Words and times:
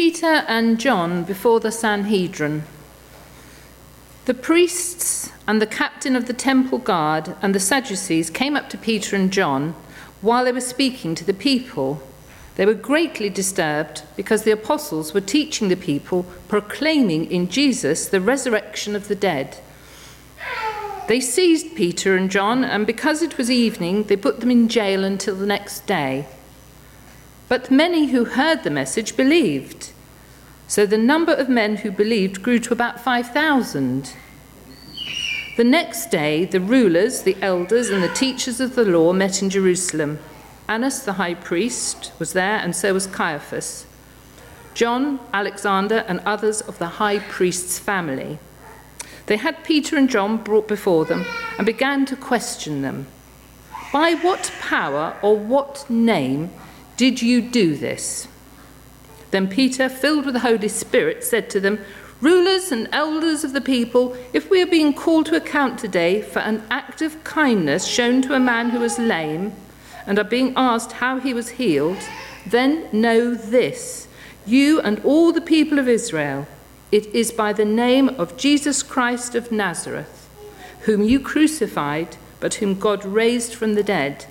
Peter 0.00 0.44
and 0.46 0.78
John 0.78 1.24
before 1.24 1.58
the 1.58 1.72
Sanhedrin. 1.72 2.62
The 4.26 4.32
priests 4.32 5.32
and 5.44 5.60
the 5.60 5.66
captain 5.66 6.14
of 6.14 6.28
the 6.28 6.32
temple 6.32 6.78
guard 6.78 7.34
and 7.42 7.52
the 7.52 7.58
Sadducees 7.58 8.30
came 8.30 8.54
up 8.54 8.70
to 8.70 8.78
Peter 8.78 9.16
and 9.16 9.32
John 9.32 9.74
while 10.20 10.44
they 10.44 10.52
were 10.52 10.60
speaking 10.60 11.16
to 11.16 11.24
the 11.24 11.34
people. 11.34 12.00
They 12.54 12.64
were 12.64 12.74
greatly 12.74 13.28
disturbed 13.28 14.02
because 14.14 14.44
the 14.44 14.52
apostles 14.52 15.12
were 15.12 15.20
teaching 15.20 15.66
the 15.66 15.74
people, 15.74 16.26
proclaiming 16.46 17.28
in 17.28 17.48
Jesus 17.48 18.06
the 18.06 18.20
resurrection 18.20 18.94
of 18.94 19.08
the 19.08 19.16
dead. 19.16 19.58
They 21.08 21.18
seized 21.20 21.74
Peter 21.74 22.14
and 22.14 22.30
John, 22.30 22.62
and 22.62 22.86
because 22.86 23.20
it 23.20 23.36
was 23.36 23.50
evening, 23.50 24.04
they 24.04 24.16
put 24.16 24.38
them 24.38 24.52
in 24.52 24.68
jail 24.68 25.02
until 25.02 25.34
the 25.34 25.44
next 25.44 25.88
day. 25.88 26.28
But 27.48 27.70
many 27.70 28.08
who 28.08 28.24
heard 28.24 28.62
the 28.62 28.70
message 28.70 29.16
believed. 29.16 29.92
So 30.66 30.84
the 30.84 30.98
number 30.98 31.32
of 31.32 31.48
men 31.48 31.76
who 31.76 31.90
believed 31.90 32.42
grew 32.42 32.58
to 32.58 32.72
about 32.74 33.00
5,000. 33.00 34.12
The 35.56 35.64
next 35.64 36.10
day, 36.10 36.44
the 36.44 36.60
rulers, 36.60 37.22
the 37.22 37.36
elders, 37.40 37.88
and 37.88 38.02
the 38.02 38.14
teachers 38.14 38.60
of 38.60 38.74
the 38.74 38.84
law 38.84 39.12
met 39.12 39.42
in 39.42 39.50
Jerusalem. 39.50 40.18
Annas 40.68 41.00
the 41.00 41.14
high 41.14 41.34
priest 41.34 42.12
was 42.18 42.34
there, 42.34 42.58
and 42.58 42.76
so 42.76 42.92
was 42.92 43.06
Caiaphas. 43.06 43.86
John, 44.74 45.18
Alexander, 45.32 46.04
and 46.06 46.20
others 46.20 46.60
of 46.60 46.78
the 46.78 47.00
high 47.00 47.18
priest's 47.18 47.78
family. 47.78 48.38
They 49.26 49.38
had 49.38 49.64
Peter 49.64 49.96
and 49.96 50.08
John 50.08 50.36
brought 50.36 50.68
before 50.68 51.04
them 51.06 51.24
and 51.56 51.66
began 51.66 52.06
to 52.06 52.16
question 52.16 52.82
them. 52.82 53.06
By 53.92 54.14
what 54.14 54.52
power 54.60 55.16
or 55.22 55.36
what 55.36 55.88
name 55.90 56.50
did 56.98 57.22
you 57.22 57.40
do 57.40 57.76
this? 57.76 58.26
Then 59.30 59.46
Peter, 59.46 59.88
filled 59.88 60.24
with 60.24 60.34
the 60.34 60.40
Holy 60.40 60.68
Spirit, 60.68 61.22
said 61.22 61.48
to 61.50 61.60
them, 61.60 61.78
Rulers 62.20 62.72
and 62.72 62.88
elders 62.90 63.44
of 63.44 63.52
the 63.52 63.60
people, 63.60 64.16
if 64.32 64.50
we 64.50 64.60
are 64.60 64.66
being 64.66 64.92
called 64.92 65.26
to 65.26 65.36
account 65.36 65.78
today 65.78 66.20
for 66.20 66.40
an 66.40 66.64
act 66.70 67.00
of 67.00 67.22
kindness 67.22 67.86
shown 67.86 68.20
to 68.22 68.34
a 68.34 68.40
man 68.40 68.70
who 68.70 68.80
was 68.80 68.98
lame, 68.98 69.52
and 70.08 70.18
are 70.18 70.24
being 70.24 70.52
asked 70.56 70.92
how 70.92 71.20
he 71.20 71.32
was 71.32 71.50
healed, 71.50 71.98
then 72.44 72.88
know 72.92 73.32
this 73.32 74.08
you 74.44 74.80
and 74.80 74.98
all 75.04 75.30
the 75.30 75.40
people 75.40 75.78
of 75.78 75.86
Israel, 75.86 76.48
it 76.90 77.06
is 77.14 77.30
by 77.30 77.52
the 77.52 77.64
name 77.64 78.08
of 78.08 78.36
Jesus 78.36 78.82
Christ 78.82 79.36
of 79.36 79.52
Nazareth, 79.52 80.28
whom 80.80 81.02
you 81.02 81.20
crucified, 81.20 82.16
but 82.40 82.54
whom 82.54 82.76
God 82.76 83.04
raised 83.04 83.54
from 83.54 83.74
the 83.74 83.84
dead 83.84 84.26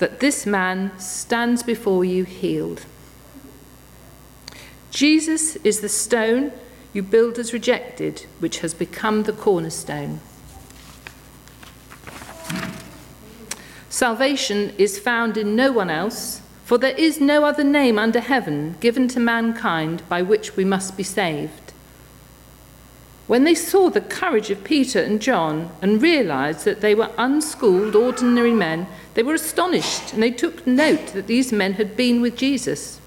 that 0.00 0.20
this 0.20 0.46
man 0.46 0.90
stands 0.98 1.62
before 1.62 2.04
you 2.04 2.24
healed. 2.24 2.84
Jesus 4.90 5.56
is 5.56 5.80
the 5.80 5.88
stone 5.88 6.52
you 6.92 7.02
builders 7.02 7.52
rejected, 7.52 8.26
which 8.40 8.58
has 8.60 8.74
become 8.74 9.22
the 9.22 9.32
cornerstone. 9.32 10.20
Salvation 13.90 14.72
is 14.78 14.98
found 14.98 15.36
in 15.36 15.54
no 15.54 15.70
one 15.70 15.90
else, 15.90 16.40
for 16.64 16.78
there 16.78 16.96
is 16.96 17.20
no 17.20 17.44
other 17.44 17.64
name 17.64 17.98
under 17.98 18.20
heaven 18.20 18.76
given 18.80 19.06
to 19.08 19.20
mankind 19.20 20.02
by 20.08 20.22
which 20.22 20.56
we 20.56 20.64
must 20.64 20.96
be 20.96 21.02
saved. 21.02 21.72
When 23.30 23.44
they 23.44 23.54
saw 23.54 23.90
the 23.90 24.00
courage 24.00 24.50
of 24.50 24.64
Peter 24.64 24.98
and 24.98 25.22
John 25.22 25.70
and 25.80 26.02
realized 26.02 26.64
that 26.64 26.80
they 26.80 26.96
were 26.96 27.12
unschooled, 27.16 27.94
ordinary 27.94 28.52
men, 28.52 28.88
they 29.14 29.22
were 29.22 29.34
astonished 29.34 30.12
and 30.12 30.20
they 30.20 30.32
took 30.32 30.66
note 30.66 31.12
that 31.12 31.28
these 31.28 31.52
men 31.52 31.74
had 31.74 31.96
been 31.96 32.20
with 32.20 32.36
Jesus. 32.36 33.00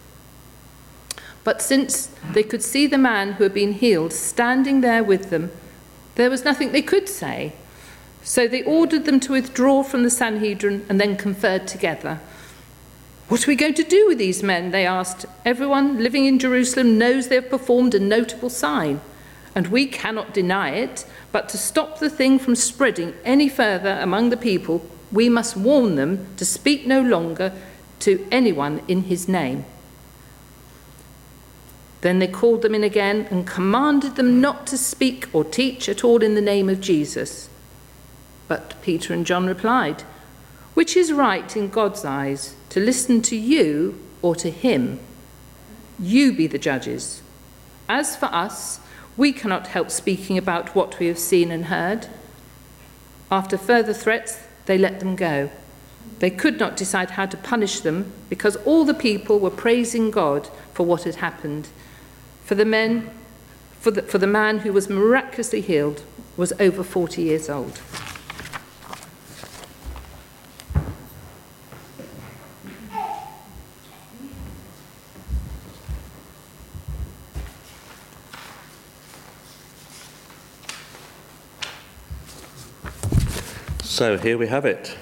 But 1.44 1.62
since 1.62 2.10
they 2.32 2.44
could 2.44 2.64
see 2.64 2.88
the 2.88 2.98
man 2.98 3.34
who 3.34 3.44
had 3.44 3.54
been 3.54 3.74
healed 3.74 4.14
standing 4.14 4.80
there 4.80 5.04
with 5.04 5.30
them, 5.30 5.52
there 6.16 6.30
was 6.30 6.46
nothing 6.46 6.72
they 6.72 6.82
could 6.82 7.10
say. 7.10 7.52
So 8.24 8.48
they 8.48 8.64
ordered 8.64 9.04
them 9.04 9.20
to 9.20 9.34
withdraw 9.34 9.84
from 9.84 10.04
the 10.04 10.10
Sanhedrin 10.10 10.86
and 10.88 11.02
then 11.02 11.18
conferred 11.18 11.68
together. 11.68 12.22
What 13.28 13.46
are 13.46 13.52
we 13.52 13.58
going 13.58 13.74
to 13.74 13.84
do 13.84 14.08
with 14.08 14.20
these 14.20 14.42
men? 14.42 14.72
They 14.72 14.86
asked. 14.86 15.26
Everyone 15.44 16.02
living 16.02 16.24
in 16.24 16.40
Jerusalem 16.40 16.98
knows 16.98 17.28
they 17.28 17.36
have 17.36 17.50
performed 17.50 17.94
a 17.94 18.00
notable 18.00 18.50
sign 18.50 19.02
and 19.56 19.68
we 19.68 19.86
cannot 19.86 20.34
deny 20.34 20.72
it, 20.72 21.06
but 21.32 21.50
to 21.50 21.58
stop 21.58 22.00
the 22.00 22.10
thing 22.10 22.40
from 22.40 22.56
spreading 22.56 23.14
any 23.24 23.48
further 23.50 23.98
among 24.02 24.30
the 24.30 24.38
people, 24.38 24.86
we 25.12 25.30
must 25.30 25.56
warn 25.56 25.96
them 25.96 26.28
to 26.38 26.46
speak 26.46 26.88
no 26.88 27.02
longer 27.02 27.54
to 28.00 28.28
anyone 28.32 28.82
in 28.88 29.04
his 29.04 29.28
name. 29.28 29.66
Then 32.02 32.20
they 32.20 32.28
called 32.28 32.64
them 32.64 32.76
in 32.76 32.84
again 32.84 33.28
and 33.32 33.48
commanded 33.48 34.16
them 34.16 34.42
not 34.42 34.68
to 34.68 34.78
speak 34.78 35.30
or 35.32 35.46
teach 35.46 35.88
at 35.88 36.04
all 36.04 36.22
in 36.22 36.36
the 36.36 36.42
name 36.42 36.68
of 36.68 36.82
Jesus. 36.82 37.48
But 38.50 38.82
Peter 38.82 39.14
and 39.14 39.26
John 39.26 39.48
replied, 39.48 40.02
Which 40.74 40.98
is 40.98 41.14
right 41.14 41.56
in 41.56 41.70
God's 41.70 42.04
eyes, 42.04 42.56
to 42.70 42.82
listen 42.82 43.22
to 43.22 43.38
you 43.38 43.98
or 44.22 44.36
to 44.36 44.50
him? 44.50 45.00
You 45.98 46.34
be 46.34 46.48
the 46.48 46.58
judges. 46.58 47.22
As 47.88 48.18
for 48.18 48.26
us, 48.26 48.82
we 49.16 49.32
cannot 49.32 49.68
help 49.68 49.92
speaking 49.92 50.38
about 50.38 50.76
what 50.76 51.00
we 51.00 51.08
have 51.08 51.20
seen 51.20 51.52
and 51.52 51.66
heard. 51.66 52.08
After 53.32 53.58
further 53.58 53.94
threats, 53.94 54.40
they 54.66 54.78
let 54.78 55.00
them 55.00 55.16
go. 55.16 55.50
They 56.20 56.30
could 56.30 56.60
not 56.60 56.78
decide 56.78 57.12
how 57.12 57.26
to 57.28 57.38
punish 57.38 57.82
them 57.82 58.12
because 58.30 58.56
all 58.58 58.86
the 58.86 58.94
people 58.94 59.40
were 59.40 59.50
praising 59.50 60.12
God 60.12 60.50
for 60.74 60.86
what 60.86 61.04
had 61.04 61.16
happened. 61.16 61.68
For 62.46 62.56
the 62.56 62.66
men, 62.66 63.10
for 63.80 63.92
the, 63.92 64.02
for 64.02 64.18
the 64.18 64.28
man 64.28 64.60
who 64.60 64.74
was 64.74 64.90
miraculously 64.90 65.62
healed 65.62 66.04
was 66.38 66.54
over 66.60 66.84
40 66.84 67.22
years 67.22 67.50
old. 67.50 67.80
So 83.94 84.18
here 84.18 84.40
we 84.40 84.48
have 84.48 84.66
it. 84.66 84.98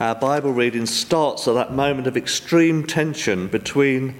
Our 0.00 0.14
Bible 0.14 0.54
reading 0.54 0.86
starts 0.86 1.46
at 1.46 1.52
that 1.52 1.74
moment 1.74 2.06
of 2.06 2.16
extreme 2.16 2.86
tension 2.86 3.46
between 3.46 4.14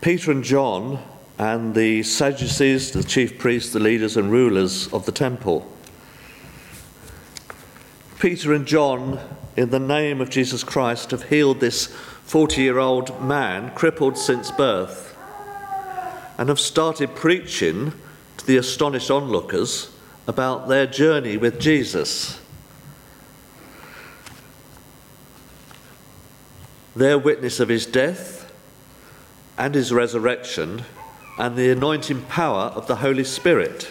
Peter 0.00 0.32
and 0.32 0.42
John 0.42 0.98
and 1.38 1.76
the 1.76 2.02
Sadducees, 2.02 2.90
the 2.90 3.04
chief 3.04 3.38
priests, 3.38 3.72
the 3.72 3.78
leaders, 3.78 4.16
and 4.16 4.32
rulers 4.32 4.92
of 4.92 5.06
the 5.06 5.12
temple. 5.12 5.64
Peter 8.18 8.52
and 8.52 8.66
John, 8.66 9.20
in 9.56 9.70
the 9.70 9.78
name 9.78 10.20
of 10.20 10.28
Jesus 10.28 10.64
Christ, 10.64 11.12
have 11.12 11.28
healed 11.28 11.60
this 11.60 11.86
40 11.86 12.60
year 12.62 12.80
old 12.80 13.22
man, 13.22 13.70
crippled 13.76 14.18
since 14.18 14.50
birth, 14.50 15.16
and 16.36 16.48
have 16.48 16.58
started 16.58 17.14
preaching 17.14 17.92
to 18.38 18.44
the 18.44 18.56
astonished 18.56 19.12
onlookers 19.12 19.93
about 20.26 20.68
their 20.68 20.86
journey 20.86 21.36
with 21.36 21.60
Jesus. 21.60 22.40
Their 26.96 27.18
witness 27.18 27.60
of 27.60 27.68
his 27.68 27.86
death 27.86 28.52
and 29.58 29.74
his 29.74 29.92
resurrection 29.92 30.84
and 31.38 31.56
the 31.56 31.70
anointing 31.70 32.22
power 32.22 32.72
of 32.74 32.86
the 32.86 32.96
Holy 32.96 33.24
Spirit. 33.24 33.88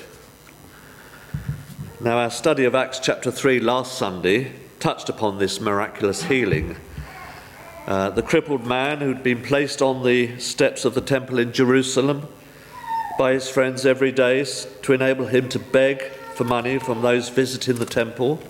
Now, 1.99 2.17
our 2.17 2.31
study 2.31 2.65
of 2.65 2.75
Acts 2.75 2.99
chapter 2.99 3.31
3 3.31 3.59
last 3.59 3.97
Sunday 3.97 4.53
touched 4.79 5.09
upon 5.09 5.37
this 5.37 5.61
miraculous 5.61 6.23
healing. 6.23 6.75
Uh, 7.85 8.09
the 8.09 8.21
crippled 8.21 8.65
man 8.65 8.99
who'd 8.99 9.23
been 9.23 9.41
placed 9.41 9.81
on 9.81 10.03
the 10.03 10.37
steps 10.39 10.85
of 10.85 10.95
the 10.95 11.01
temple 11.01 11.37
in 11.39 11.51
Jerusalem 11.51 12.27
by 13.17 13.33
his 13.33 13.49
friends 13.49 13.85
every 13.85 14.11
day 14.11 14.43
to 14.43 14.93
enable 14.93 15.27
him 15.27 15.47
to 15.49 15.59
beg 15.59 16.11
for 16.35 16.43
money 16.43 16.79
from 16.79 17.01
those 17.01 17.29
visiting 17.29 17.75
the 17.75 17.85
temple. 17.85 18.41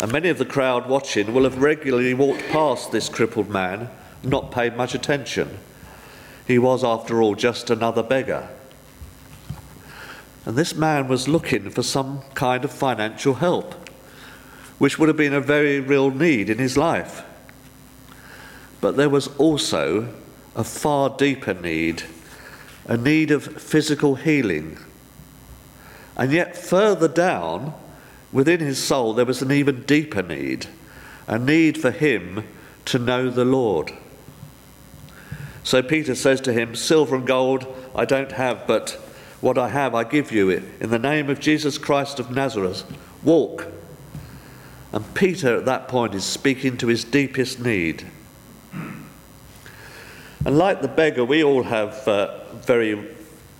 And 0.00 0.12
many 0.12 0.28
of 0.28 0.38
the 0.38 0.44
crowd 0.44 0.88
watching 0.88 1.32
will 1.32 1.44
have 1.44 1.58
regularly 1.58 2.14
walked 2.14 2.48
past 2.48 2.92
this 2.92 3.08
crippled 3.08 3.48
man, 3.48 3.90
not 4.22 4.52
paid 4.52 4.76
much 4.76 4.94
attention. 4.94 5.58
He 6.46 6.58
was, 6.58 6.84
after 6.84 7.22
all, 7.22 7.34
just 7.34 7.70
another 7.70 8.02
beggar. 8.02 8.48
And 10.44 10.56
this 10.56 10.74
man 10.74 11.08
was 11.08 11.28
looking 11.28 11.70
for 11.70 11.82
some 11.82 12.22
kind 12.34 12.64
of 12.64 12.70
financial 12.70 13.34
help, 13.34 13.74
which 14.78 14.98
would 14.98 15.08
have 15.08 15.16
been 15.16 15.34
a 15.34 15.40
very 15.40 15.80
real 15.80 16.10
need 16.10 16.50
in 16.50 16.58
his 16.58 16.76
life. 16.76 17.24
But 18.80 18.96
there 18.96 19.10
was 19.10 19.28
also 19.38 20.14
a 20.54 20.64
far 20.64 21.10
deeper 21.10 21.54
need 21.54 22.02
a 22.88 22.96
need 22.96 23.30
of 23.30 23.44
physical 23.60 24.14
healing 24.14 24.78
and 26.16 26.32
yet, 26.32 26.56
further 26.56 27.08
down 27.08 27.74
within 28.32 28.60
his 28.60 28.82
soul, 28.82 29.12
there 29.12 29.24
was 29.24 29.42
an 29.42 29.52
even 29.52 29.82
deeper 29.82 30.22
need 30.22 30.66
a 31.26 31.38
need 31.38 31.76
for 31.78 31.90
him 31.90 32.44
to 32.84 32.98
know 32.98 33.30
the 33.30 33.44
Lord. 33.44 33.92
So 35.64 35.82
Peter 35.82 36.14
says 36.14 36.40
to 36.42 36.52
him, 36.52 36.76
Silver 36.76 37.16
and 37.16 37.26
gold 37.26 37.66
I 37.94 38.04
don't 38.04 38.32
have, 38.32 38.66
but 38.66 38.92
what 39.40 39.58
I 39.58 39.68
have 39.68 39.94
I 39.94 40.04
give 40.04 40.30
you. 40.30 40.50
In 40.50 40.90
the 40.90 40.98
name 40.98 41.28
of 41.28 41.40
Jesus 41.40 41.78
Christ 41.78 42.20
of 42.20 42.30
Nazareth, 42.30 42.84
walk. 43.22 43.66
And 44.92 45.14
Peter 45.14 45.56
at 45.56 45.64
that 45.64 45.88
point 45.88 46.14
is 46.14 46.24
speaking 46.24 46.76
to 46.78 46.86
his 46.86 47.02
deepest 47.04 47.58
need. 47.60 48.06
And 48.72 50.56
like 50.56 50.80
the 50.80 50.88
beggar, 50.88 51.24
we 51.24 51.42
all 51.42 51.64
have 51.64 52.06
uh, 52.06 52.44
very 52.54 53.15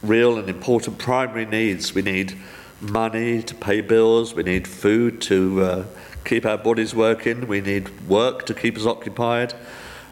real 0.07 0.39
and 0.39 0.49
important 0.49 0.99
primary 0.99 1.47
needs. 1.47 1.95
We 1.95 2.03
need 2.03 2.37
money 2.81 3.43
to 3.43 3.55
pay 3.55 3.81
bills, 3.81 4.35
we 4.35 4.43
need 4.43 4.69
food 4.69 5.21
to 5.23 5.63
uh, 5.63 5.85
keep 6.25 6.45
our 6.45 6.59
bodies 6.59 6.95
working, 6.95 7.47
we 7.47 7.61
need 7.61 8.09
work 8.09 8.47
to 8.47 8.55
keep 8.55 8.77
us 8.77 8.87
occupied. 8.87 9.55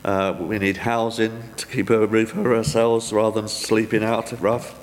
Uh, 0.04 0.36
we 0.38 0.58
need 0.58 0.76
housing 0.78 1.42
to 1.56 1.66
keep 1.66 1.88
a 1.88 2.06
roof 2.06 2.36
over 2.36 2.54
ourselves 2.54 3.10
rather 3.10 3.40
than 3.40 3.48
sleeping 3.48 4.04
out 4.04 4.32
rough. 4.38 4.78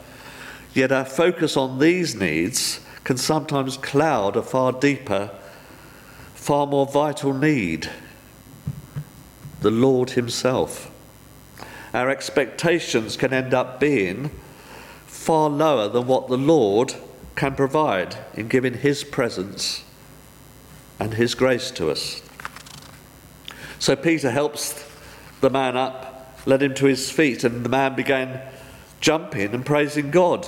Yet 0.73 0.91
our 0.91 1.05
focus 1.05 1.55
on 1.55 1.77
these 1.77 2.15
needs 2.15 2.79
can 3.03 3.17
sometimes 3.17 3.77
cloud 3.77 4.35
a 4.35 4.41
far 4.41 4.71
deeper, 4.71 5.29
far 6.33 6.65
more 6.65 6.87
vital 6.87 7.33
need 7.33 7.89
the 9.61 9.71
Lord 9.71 10.11
Himself. 10.11 10.89
Our 11.93 12.09
expectations 12.09 13.15
can 13.15 13.31
end 13.31 13.53
up 13.53 13.79
being 13.79 14.31
far 15.21 15.49
lower 15.49 15.87
than 15.87 16.07
what 16.07 16.27
the 16.27 16.37
Lord 16.37 16.95
can 17.35 17.55
provide 17.55 18.17
in 18.33 18.47
giving 18.47 18.73
His 18.73 19.03
presence 19.03 19.83
and 20.99 21.13
His 21.13 21.35
grace 21.35 21.71
to 21.71 21.91
us. 21.91 22.21
So 23.77 23.95
Peter 23.95 24.31
helps 24.31 24.85
the 25.41 25.49
man 25.49 25.75
up, 25.75 26.37
led 26.45 26.61
him 26.61 26.75
to 26.75 26.85
his 26.85 27.11
feet, 27.11 27.43
and 27.43 27.65
the 27.65 27.69
man 27.69 27.95
began 27.95 28.41
jumping 28.99 29.53
and 29.53 29.65
praising 29.65 30.11
God. 30.11 30.47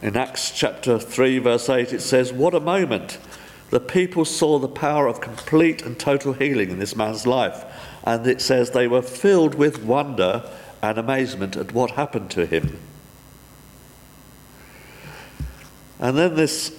In 0.00 0.16
Acts 0.16 0.50
chapter 0.50 0.98
3, 0.98 1.38
verse 1.40 1.68
8, 1.68 1.92
it 1.92 2.00
says, 2.00 2.32
What 2.32 2.54
a 2.54 2.60
moment! 2.60 3.18
The 3.68 3.80
people 3.80 4.24
saw 4.24 4.58
the 4.58 4.68
power 4.68 5.08
of 5.08 5.20
complete 5.20 5.82
and 5.82 5.98
total 5.98 6.32
healing 6.32 6.70
in 6.70 6.78
this 6.78 6.96
man's 6.96 7.26
life. 7.26 7.64
And 8.04 8.26
it 8.26 8.40
says 8.40 8.70
they 8.70 8.86
were 8.86 9.02
filled 9.02 9.54
with 9.54 9.82
wonder 9.82 10.48
and 10.80 10.96
amazement 10.96 11.56
at 11.56 11.72
what 11.72 11.92
happened 11.92 12.30
to 12.30 12.46
him. 12.46 12.78
And 15.98 16.16
then 16.16 16.34
this 16.34 16.78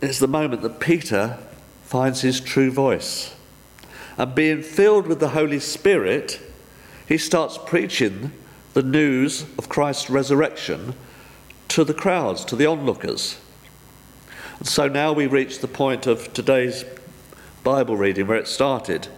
is 0.00 0.18
the 0.18 0.28
moment 0.28 0.62
that 0.62 0.80
Peter 0.80 1.38
finds 1.84 2.20
his 2.20 2.40
true 2.40 2.70
voice 2.70 3.34
and 4.20 4.34
being 4.34 4.60
filled 4.60 5.06
with 5.06 5.18
the 5.18 5.30
Holy 5.30 5.58
Spirit, 5.58 6.40
he 7.08 7.16
starts 7.16 7.58
preaching 7.64 8.32
the 8.74 8.82
news 8.82 9.46
of 9.56 9.70
Christ's 9.70 10.10
resurrection 10.10 10.92
to 11.68 11.84
the 11.84 11.94
crowds, 11.94 12.44
to 12.44 12.54
the 12.54 12.66
onlookers. 12.66 13.38
And 14.58 14.68
so 14.68 14.88
now 14.88 15.14
we 15.14 15.26
reach 15.26 15.60
the 15.60 15.68
point 15.68 16.06
of 16.06 16.34
today's 16.34 16.84
Bible 17.64 17.96
reading 17.96 18.26
where 18.26 18.36
it 18.36 18.46
started. 18.46 19.08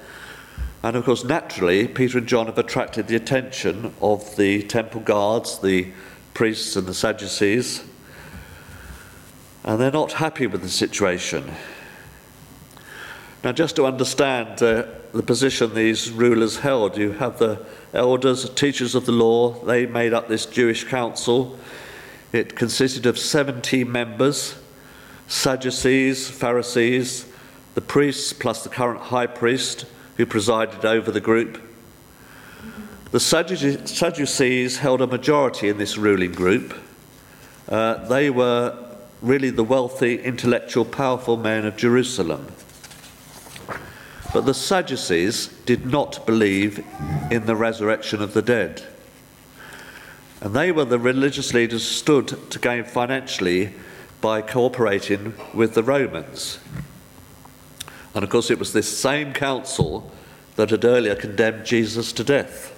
And 0.85 0.95
of 0.95 1.05
course, 1.05 1.25
naturally, 1.25 1.89
Peter 1.89 2.19
and 2.19 2.29
John 2.29 2.47
have 2.47 2.59
attracted 2.59 3.09
the 3.09 3.17
attention 3.17 3.93
of 4.01 4.37
the 4.37 4.63
temple 4.63 5.01
guards, 5.01 5.59
the 5.59 5.91
priests, 6.35 6.77
and 6.77 6.87
the 6.87 6.95
Sadducees. 6.95 7.85
And 9.65 9.81
they're 9.81 9.91
not 9.91 10.13
happy 10.13 10.47
with 10.47 10.63
the 10.63 10.69
situation. 10.69 11.53
Now, 13.45 13.53
just 13.53 13.77
to 13.77 13.87
understand 13.87 14.63
uh, 14.63 14.87
the 15.13 15.23
position 15.23 15.75
these 15.75 16.11
rulers 16.11 16.59
held, 16.59 16.97
you 16.97 17.13
have 17.13 17.39
the 17.39 17.65
elders, 17.93 18.49
teachers 18.51 18.95
of 18.95 19.07
the 19.07 19.13
law, 19.13 19.53
they 19.65 19.87
made 19.87 20.15
up 20.15 20.29
this 20.29 20.47
Jewish 20.47 20.85
council. 20.85 21.59
It 22.33 22.57
consisted 22.57 23.07
of 23.07 23.19
70 23.19 23.85
members 23.85 24.57
Sadducees, 25.29 26.29
Pharisees, 26.29 27.27
the 27.75 27.81
priests, 27.81 28.35
plus 28.35 28.63
the 28.65 28.69
current 28.69 29.01
high 29.01 29.27
priest 29.27 29.87
who 30.19 30.27
presided 30.27 30.85
over 30.85 31.11
the 31.11 31.21
group. 31.21 31.61
The 33.13 33.21
Sadducees 33.21 34.79
held 34.79 35.03
a 35.03 35.07
majority 35.07 35.69
in 35.69 35.77
this 35.77 35.99
ruling 35.99 36.33
group. 36.33 36.73
Uh, 37.69 38.07
they 38.09 38.31
were 38.31 38.75
really 39.21 39.51
the 39.51 39.63
wealthy, 39.63 40.19
intellectual, 40.23 40.87
powerful 40.87 41.37
men 41.37 41.67
of 41.67 41.77
Jerusalem. 41.77 42.47
But 44.33 44.47
the 44.47 44.55
Sadducees 44.55 45.49
did 45.67 45.85
not 45.85 46.25
believe 46.25 46.83
in 47.31 47.45
the 47.45 47.55
resurrection 47.55 48.23
of 48.23 48.33
the 48.33 48.41
dead. 48.41 48.83
And 50.41 50.55
they 50.55 50.73
were 50.73 50.87
the 50.87 50.99
religious 50.99 51.53
leaders 51.53 51.87
who 51.87 51.95
stood 51.95 52.51
to 52.51 52.59
gain 52.59 52.85
financially 52.85 53.75
by 54.23 54.41
cooperating 54.41 55.35
with 55.53 55.75
the 55.75 55.83
Romans. 55.83 56.61
And 58.15 58.25
of 58.25 58.31
course, 58.31 58.51
it 58.51 58.59
was 58.59 58.73
this 58.73 58.89
same 58.99 59.35
council 59.35 60.11
that 60.57 60.71
had 60.71 60.87
earlier 60.87 61.15
condemned 61.15 61.67
Jesus 61.67 62.11
to 62.15 62.25
death. 62.25 62.72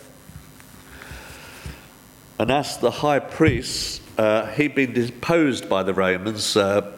Annas 2.44 2.76
the 2.76 2.90
high 2.90 3.20
priest, 3.20 4.02
uh, 4.18 4.44
he'd 4.48 4.74
been 4.74 4.92
deposed 4.92 5.66
by 5.66 5.82
the 5.82 5.94
Romans 5.94 6.58
uh, 6.58 6.92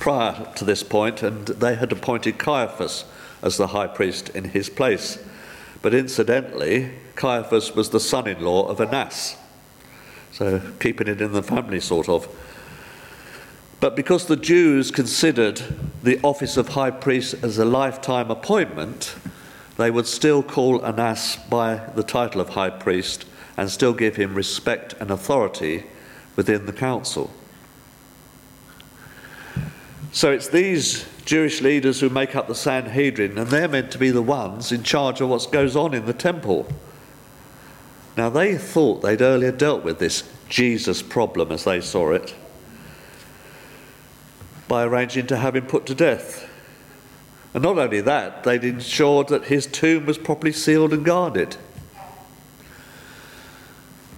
prior 0.00 0.50
to 0.54 0.64
this 0.64 0.82
point, 0.82 1.22
and 1.22 1.48
they 1.48 1.74
had 1.74 1.92
appointed 1.92 2.38
Caiaphas 2.38 3.04
as 3.42 3.58
the 3.58 3.66
high 3.66 3.88
priest 3.88 4.30
in 4.30 4.44
his 4.44 4.70
place. 4.70 5.22
But 5.82 5.92
incidentally, 5.92 6.92
Caiaphas 7.14 7.74
was 7.74 7.90
the 7.90 8.00
son 8.00 8.26
in 8.26 8.42
law 8.42 8.66
of 8.68 8.80
Annas. 8.80 9.36
So 10.30 10.62
keeping 10.80 11.08
it 11.08 11.20
in 11.20 11.34
the 11.34 11.42
family, 11.42 11.80
sort 11.80 12.08
of. 12.08 12.26
But 13.80 13.96
because 13.96 14.28
the 14.28 14.36
Jews 14.36 14.90
considered 14.90 15.60
the 16.02 16.18
office 16.22 16.56
of 16.56 16.68
high 16.68 16.90
priest 16.90 17.34
as 17.42 17.58
a 17.58 17.66
lifetime 17.66 18.30
appointment, 18.30 19.14
they 19.76 19.90
would 19.90 20.06
still 20.06 20.42
call 20.42 20.82
Annas 20.86 21.36
by 21.50 21.74
the 21.94 22.02
title 22.02 22.40
of 22.40 22.48
high 22.48 22.70
priest 22.70 23.26
and 23.56 23.70
still 23.70 23.92
give 23.92 24.16
him 24.16 24.34
respect 24.34 24.94
and 25.00 25.10
authority 25.10 25.84
within 26.36 26.66
the 26.66 26.72
council. 26.72 27.30
So 30.12 30.30
it's 30.30 30.48
these 30.48 31.06
Jewish 31.24 31.62
leaders 31.62 32.00
who 32.00 32.10
make 32.10 32.36
up 32.36 32.48
the 32.48 32.54
Sanhedrin, 32.54 33.38
and 33.38 33.48
they're 33.48 33.68
meant 33.68 33.90
to 33.92 33.98
be 33.98 34.10
the 34.10 34.22
ones 34.22 34.70
in 34.70 34.82
charge 34.82 35.20
of 35.20 35.28
what 35.28 35.48
goes 35.50 35.74
on 35.74 35.94
in 35.94 36.04
the 36.04 36.12
temple. 36.12 36.66
Now, 38.16 38.28
they 38.28 38.58
thought 38.58 39.00
they'd 39.00 39.22
earlier 39.22 39.52
dealt 39.52 39.84
with 39.84 39.98
this 39.98 40.30
Jesus 40.48 41.00
problem, 41.00 41.50
as 41.50 41.64
they 41.64 41.80
saw 41.80 42.10
it, 42.10 42.34
by 44.68 44.84
arranging 44.84 45.26
to 45.28 45.36
have 45.38 45.56
him 45.56 45.66
put 45.66 45.86
to 45.86 45.94
death. 45.94 46.48
And 47.54 47.62
not 47.62 47.78
only 47.78 48.02
that, 48.02 48.44
they'd 48.44 48.64
ensured 48.64 49.28
that 49.28 49.44
his 49.44 49.66
tomb 49.66 50.04
was 50.04 50.18
properly 50.18 50.52
sealed 50.52 50.92
and 50.92 51.04
guarded. 51.04 51.56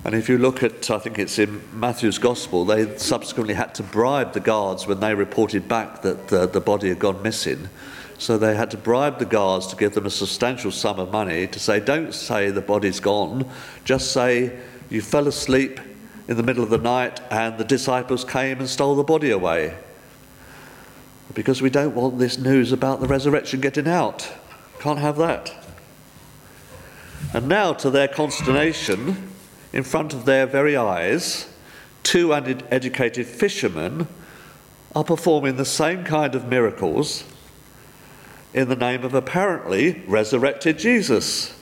And 0.05 0.15
if 0.15 0.29
you 0.29 0.37
look 0.37 0.63
at, 0.63 0.91
I 0.91 0.99
think 0.99 1.19
it's 1.19 1.39
in 1.39 1.63
Matthew's 1.73 2.19
Gospel, 2.19 2.67
they 2.67 2.99
subsequently 2.99 3.55
had 3.55 3.75
to 3.77 3.83
bribe 3.83 4.35
the 4.35 4.41
guards 4.41 4.87
when 4.87 5.01
they 5.01 5.15
reported 5.15 5.67
back 5.67 6.03
that 6.03 6.29
the, 6.29 6.47
the 6.47 6.61
body 6.61 6.91
had 6.91 6.99
gone 6.99 7.23
missing. 7.23 7.71
So 8.19 8.37
they 8.37 8.55
had 8.55 8.71
to 8.73 8.77
bribe 8.77 9.19
the 9.19 9.25
guards 9.25 9.67
to 9.69 9.77
give 9.77 9.95
them 9.95 10.05
a 10.05 10.11
substantial 10.11 10.71
sum 10.71 11.01
of 11.01 11.11
money 11.11 11.47
to 11.47 11.59
say, 11.59 11.81
don't 11.81 12.15
say 12.15 12.51
the 12.51 12.61
body's 12.61 13.01
gone, 13.01 13.49
just 13.85 14.13
say 14.13 14.59
you 14.91 15.01
fell 15.01 15.27
asleep 15.27 15.81
in 16.29 16.37
the 16.37 16.43
middle 16.43 16.63
of 16.63 16.71
the 16.71 16.79
night 16.79 17.21
and 17.31 17.57
the 17.57 17.65
disciples 17.65 18.25
came 18.25 18.61
and 18.61 18.69
stole 18.69 18.95
the 18.95 19.03
body 19.03 19.31
away. 19.31 19.77
Because 21.33 21.63
we 21.63 21.71
don't 21.71 21.95
want 21.95 22.19
this 22.19 22.39
news 22.39 22.73
about 22.73 23.01
the 23.01 23.07
resurrection 23.07 23.61
getting 23.61 23.89
out. 23.89 24.31
Can't 24.81 24.99
have 24.99 25.17
that. 25.17 25.53
And 27.33 27.49
now, 27.49 27.73
to 27.73 27.91
their 27.91 28.07
consternation, 28.07 29.34
in 29.75 29.83
front 29.83 30.15
of 30.15 30.25
their 30.25 30.47
very 30.47 30.77
eyes, 30.77 31.49
two 32.05 32.33
uneducated 32.33 33.27
fishermen 33.27 34.07
are 34.95 35.03
performing 35.03 35.57
the 35.57 35.65
same 35.65 36.05
kind 36.05 36.37
of 36.37 36.47
miracles 36.47 37.25
in 38.55 38.69
the 38.69 38.77
name 38.77 39.03
of 39.03 39.15
apparently 39.15 40.05
resurrected 40.07 40.79
Jesus. 40.79 41.59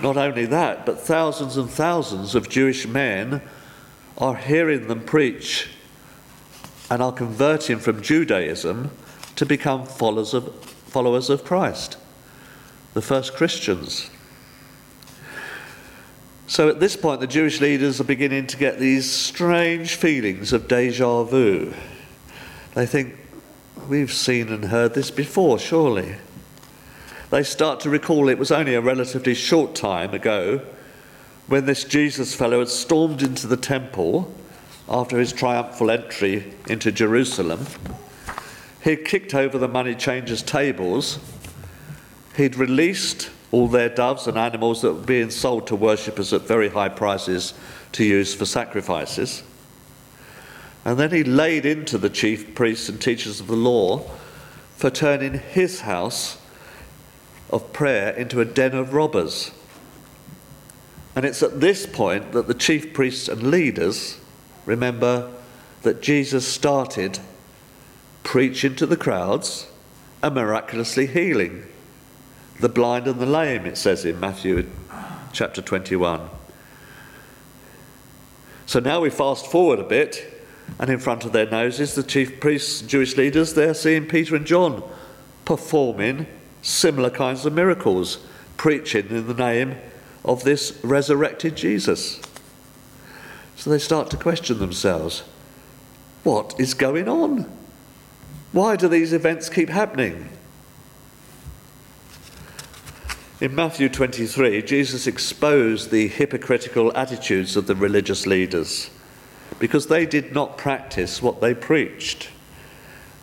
Not 0.00 0.16
only 0.16 0.46
that, 0.46 0.86
but 0.86 0.98
thousands 0.98 1.58
and 1.58 1.68
thousands 1.68 2.34
of 2.34 2.48
Jewish 2.48 2.86
men 2.86 3.42
are 4.16 4.36
hearing 4.36 4.88
them 4.88 5.04
preach 5.04 5.68
and 6.88 7.02
are 7.02 7.12
converting 7.12 7.78
from 7.78 8.00
Judaism 8.00 8.90
to 9.36 9.44
become 9.44 9.84
followers 9.84 10.32
of, 10.32 10.64
followers 10.64 11.28
of 11.28 11.44
Christ, 11.44 11.98
the 12.94 13.02
first 13.02 13.34
Christians. 13.34 14.08
So 16.50 16.68
at 16.68 16.80
this 16.80 16.96
point, 16.96 17.20
the 17.20 17.28
Jewish 17.28 17.60
leaders 17.60 18.00
are 18.00 18.04
beginning 18.04 18.48
to 18.48 18.56
get 18.56 18.80
these 18.80 19.08
strange 19.08 19.94
feelings 19.94 20.52
of 20.52 20.66
deja 20.66 21.22
vu. 21.22 21.72
They 22.74 22.86
think, 22.86 23.14
we've 23.88 24.12
seen 24.12 24.48
and 24.48 24.64
heard 24.64 24.92
this 24.94 25.12
before, 25.12 25.60
surely. 25.60 26.16
they 27.30 27.44
start 27.44 27.78
to 27.80 27.88
recall 27.88 28.28
it 28.28 28.36
was 28.36 28.50
only 28.50 28.74
a 28.74 28.80
relatively 28.80 29.32
short 29.32 29.76
time 29.76 30.12
ago 30.12 30.60
when 31.46 31.66
this 31.66 31.84
Jesus 31.84 32.34
fellow 32.34 32.58
had 32.58 32.68
stormed 32.68 33.22
into 33.22 33.46
the 33.46 33.56
temple 33.56 34.34
after 34.88 35.20
his 35.20 35.32
triumphal 35.32 35.88
entry 35.88 36.52
into 36.66 36.90
Jerusalem. 36.90 37.64
He'd 38.82 39.04
kicked 39.04 39.36
over 39.36 39.56
the 39.56 39.68
money 39.68 39.94
changers' 39.94 40.42
tables. 40.42 41.20
He'd 42.36 42.56
released 42.56 43.30
all 43.52 43.68
their 43.68 43.88
doves 43.88 44.26
and 44.26 44.38
animals 44.38 44.82
that 44.82 44.92
were 44.92 45.00
being 45.00 45.30
sold 45.30 45.66
to 45.66 45.76
worshippers 45.76 46.32
at 46.32 46.42
very 46.42 46.68
high 46.68 46.88
prices 46.88 47.54
to 47.92 48.04
use 48.04 48.34
for 48.34 48.44
sacrifices. 48.44 49.42
And 50.84 50.98
then 50.98 51.10
he 51.10 51.24
laid 51.24 51.66
into 51.66 51.98
the 51.98 52.10
chief 52.10 52.54
priests 52.54 52.88
and 52.88 53.00
teachers 53.00 53.40
of 53.40 53.48
the 53.48 53.56
law 53.56 54.08
for 54.76 54.88
turning 54.88 55.34
his 55.34 55.80
house 55.80 56.38
of 57.50 57.72
prayer 57.72 58.10
into 58.10 58.40
a 58.40 58.44
den 58.44 58.74
of 58.74 58.94
robbers. 58.94 59.50
And 61.16 61.24
it's 61.24 61.42
at 61.42 61.60
this 61.60 61.86
point 61.86 62.32
that 62.32 62.46
the 62.46 62.54
chief 62.54 62.94
priests 62.94 63.28
and 63.28 63.50
leaders 63.50 64.18
remember 64.64 65.30
that 65.82 66.00
Jesus 66.00 66.46
started 66.46 67.18
preaching 68.22 68.76
to 68.76 68.86
the 68.86 68.96
crowds 68.96 69.66
and 70.22 70.34
miraculously 70.34 71.06
healing 71.06 71.66
the 72.60 72.68
blind 72.68 73.06
and 73.06 73.18
the 73.18 73.26
lame, 73.26 73.64
it 73.64 73.78
says 73.78 74.04
in 74.04 74.20
Matthew 74.20 74.68
chapter 75.32 75.62
21. 75.62 76.28
So 78.66 78.80
now 78.80 79.00
we 79.00 79.10
fast 79.10 79.46
forward 79.46 79.78
a 79.78 79.84
bit, 79.84 80.44
and 80.78 80.90
in 80.90 80.98
front 80.98 81.24
of 81.24 81.32
their 81.32 81.48
noses, 81.48 81.94
the 81.94 82.02
chief 82.02 82.38
priests, 82.38 82.82
Jewish 82.82 83.16
leaders, 83.16 83.54
they're 83.54 83.74
seeing 83.74 84.06
Peter 84.06 84.36
and 84.36 84.46
John 84.46 84.82
performing 85.44 86.26
similar 86.62 87.10
kinds 87.10 87.46
of 87.46 87.54
miracles, 87.54 88.18
preaching 88.56 89.08
in 89.08 89.26
the 89.26 89.34
name 89.34 89.76
of 90.24 90.44
this 90.44 90.78
resurrected 90.84 91.56
Jesus. 91.56 92.20
So 93.56 93.70
they 93.70 93.78
start 93.78 94.10
to 94.10 94.16
question 94.16 94.58
themselves 94.58 95.22
what 96.22 96.54
is 96.58 96.74
going 96.74 97.08
on? 97.08 97.50
Why 98.52 98.76
do 98.76 98.88
these 98.88 99.14
events 99.14 99.48
keep 99.48 99.70
happening? 99.70 100.28
In 103.40 103.54
Matthew 103.54 103.88
23, 103.88 104.60
Jesus 104.60 105.06
exposed 105.06 105.90
the 105.90 106.08
hypocritical 106.08 106.94
attitudes 106.94 107.56
of 107.56 107.66
the 107.66 107.74
religious 107.74 108.26
leaders 108.26 108.90
because 109.58 109.86
they 109.86 110.04
did 110.04 110.34
not 110.34 110.58
practice 110.58 111.22
what 111.22 111.40
they 111.40 111.54
preached. 111.54 112.28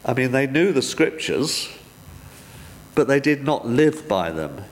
I 0.04 0.16
mean, 0.16 0.32
they 0.32 0.48
knew 0.48 0.72
the 0.72 0.82
scriptures, 0.82 1.70
but 2.96 3.08
they 3.08 3.20
did 3.20 3.44
not 3.44 3.68
live 3.68 4.08
by 4.08 4.32
them. 4.32 4.64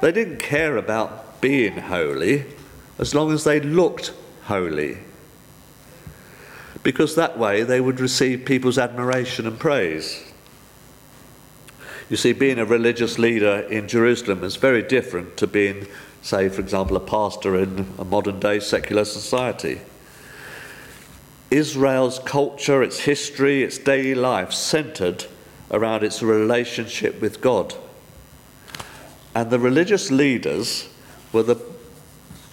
They 0.00 0.10
didn't 0.10 0.38
care 0.38 0.76
about 0.76 1.40
being 1.40 1.78
holy 1.78 2.46
as 2.98 3.14
long 3.14 3.30
as 3.30 3.44
they 3.44 3.60
looked 3.60 4.12
holy, 4.46 4.98
because 6.82 7.14
that 7.14 7.38
way 7.38 7.62
they 7.62 7.80
would 7.80 8.00
receive 8.00 8.44
people's 8.44 8.78
admiration 8.78 9.46
and 9.46 9.56
praise. 9.56 10.33
You 12.14 12.18
see, 12.18 12.32
being 12.32 12.60
a 12.60 12.64
religious 12.64 13.18
leader 13.18 13.66
in 13.68 13.88
Jerusalem 13.88 14.44
is 14.44 14.54
very 14.54 14.82
different 14.82 15.36
to 15.38 15.48
being, 15.48 15.88
say, 16.22 16.48
for 16.48 16.60
example, 16.60 16.96
a 16.96 17.00
pastor 17.00 17.56
in 17.56 17.92
a 17.98 18.04
modern 18.04 18.38
day 18.38 18.60
secular 18.60 19.04
society. 19.04 19.80
Israel's 21.50 22.20
culture, 22.20 22.84
its 22.84 23.00
history, 23.00 23.64
its 23.64 23.78
daily 23.78 24.14
life 24.14 24.52
centered 24.52 25.24
around 25.72 26.04
its 26.04 26.22
relationship 26.22 27.20
with 27.20 27.40
God. 27.40 27.74
And 29.34 29.50
the 29.50 29.58
religious 29.58 30.12
leaders 30.12 30.88
were 31.32 31.42
the 31.42 31.60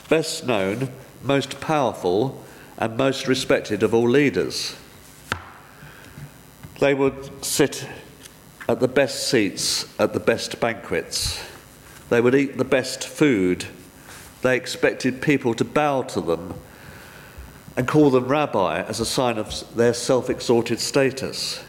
best 0.10 0.44
known, 0.44 0.90
most 1.22 1.62
powerful, 1.62 2.44
and 2.80 2.98
most 2.98 3.28
respected 3.28 3.84
of 3.84 3.94
all 3.94 4.10
leaders. 4.10 4.76
They 6.80 6.96
would 6.96 7.46
sit 7.46 7.88
at 8.72 8.80
the 8.80 8.88
best 8.88 9.28
seats 9.28 9.86
at 10.00 10.14
the 10.14 10.20
best 10.20 10.62
banquets. 10.62 11.44
They 12.10 12.22
would 12.22 12.34
eat 12.34 12.58
the 12.58 12.64
best 12.64 13.06
food. 13.06 13.66
They 14.44 14.56
expected 14.56 15.22
people 15.22 15.54
to 15.56 15.66
bow 15.66 16.04
to 16.04 16.22
them 16.22 16.54
and 17.76 17.86
call 17.86 18.10
them 18.10 18.28
rabbi 18.28 18.82
as 18.82 19.02
a 19.02 19.06
sign 19.06 19.38
of 19.38 19.76
their 19.76 19.94
self 19.94 20.30
exalted 20.30 20.80
status. 20.80 21.62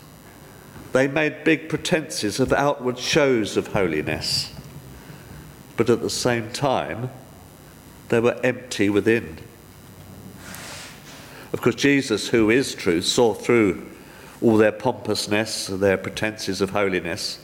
They 0.92 1.08
made 1.08 1.42
big 1.42 1.68
pretenses 1.68 2.38
of 2.38 2.52
outward 2.52 2.98
shows 2.98 3.56
of 3.56 3.68
holiness, 3.68 4.54
but 5.76 5.90
at 5.90 6.02
the 6.02 6.10
same 6.10 6.52
time, 6.52 7.10
they 8.10 8.20
were 8.20 8.38
empty 8.44 8.88
within. 8.88 9.38
Of 11.52 11.62
course, 11.62 11.74
Jesus, 11.74 12.28
who 12.28 12.48
is 12.48 12.74
truth, 12.76 13.06
saw 13.06 13.34
through 13.34 13.91
all 14.42 14.56
their 14.56 14.72
pompousness, 14.72 15.68
their 15.68 15.96
pretenses 15.96 16.60
of 16.60 16.70
holiness. 16.70 17.38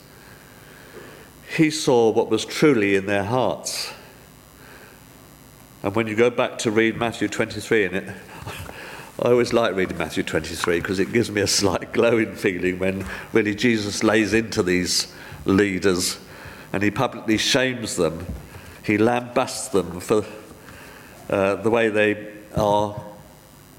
He 1.57 1.71
saw 1.71 2.11
what 2.11 2.29
was 2.29 2.45
truly 2.45 2.97
in 2.97 3.07
their 3.07 3.25
hearts. 3.25 3.93
And 5.83 5.95
when 5.95 6.07
you 6.07 6.17
go 6.17 6.29
back 6.29 6.59
to 6.59 6.71
read 6.71 6.97
Matthew 6.97 7.29
23 7.29 7.85
in 7.85 7.95
it, 7.95 8.15
I 9.21 9.31
always 9.31 9.53
like 9.53 9.75
reading 9.75 9.97
Matthew 9.97 10.23
23 10.23 10.81
because 10.81 10.99
it 10.99 11.13
gives 11.13 11.31
me 11.31 11.41
a 11.41 11.47
slight 11.47 11.93
glowing 11.95 12.35
feeling 12.35 12.79
when 12.79 13.07
really 13.33 13.55
Jesus 13.55 14.03
lays 14.03 14.35
into 14.35 14.63
these 14.63 15.13
leaders 15.45 16.19
and 16.73 16.83
he 16.83 16.91
publicly 16.91 17.39
shames 17.39 17.97
them. 17.97 18.27
He 18.85 18.99
lambasts 18.99 19.71
them 19.71 20.01
for 20.01 20.25
uh, 21.31 21.57
the 21.57 21.71
way 21.71 21.89
they 21.89 22.33
are 22.55 23.01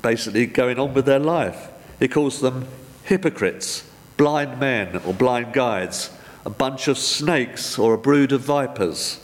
basically 0.01 0.45
going 0.45 0.79
on 0.79 0.93
with 0.93 1.05
their 1.05 1.19
life. 1.19 1.69
He 1.99 2.07
calls 2.07 2.39
them 2.39 2.67
hypocrites, 3.09 3.83
blind 4.17 4.59
men 4.59 4.95
or 5.05 5.13
blind 5.13 5.51
guides, 5.51 6.11
a 6.45 6.49
bunch 6.49 6.87
of 6.87 6.97
snakes 6.97 7.77
or 7.79 7.93
a 7.93 7.97
brood 7.97 8.31
of 8.31 8.41
vipers. 8.41 9.19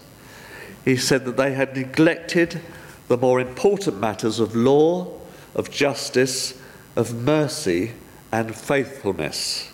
He 0.83 0.97
said 0.97 1.23
that 1.25 1.37
they 1.37 1.53
had 1.53 1.77
neglected 1.77 2.61
the 3.07 3.17
more 3.17 3.39
important 3.39 3.99
matters 3.99 4.39
of 4.39 4.55
law 4.55 5.15
of 5.53 5.69
justice, 5.71 6.59
of 6.95 7.13
mercy, 7.13 7.93
and 8.31 8.55
faithfulness. 8.55 9.71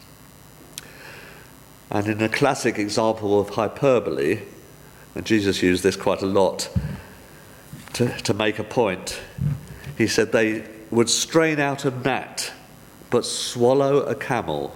And 1.89 2.07
in 2.07 2.21
a 2.21 2.29
classic 2.29 2.77
example 2.77 3.39
of 3.39 3.49
hyperbole, 3.49 4.41
and 5.15 5.25
Jesus 5.25 5.63
used 5.63 5.83
this 5.83 5.95
quite 5.95 6.21
a 6.21 6.27
lot 6.27 6.69
to, 7.93 8.09
to 8.21 8.33
make 8.33 8.59
a 8.59 8.63
point, 8.63 9.19
he 9.97 10.07
said 10.07 10.31
they 10.31 10.65
would 10.89 11.09
strain 11.09 11.59
out 11.59 11.85
a 11.85 11.91
gnat 11.91 12.51
but 13.11 13.25
swallow 13.25 13.99
a 13.99 14.15
camel, 14.15 14.69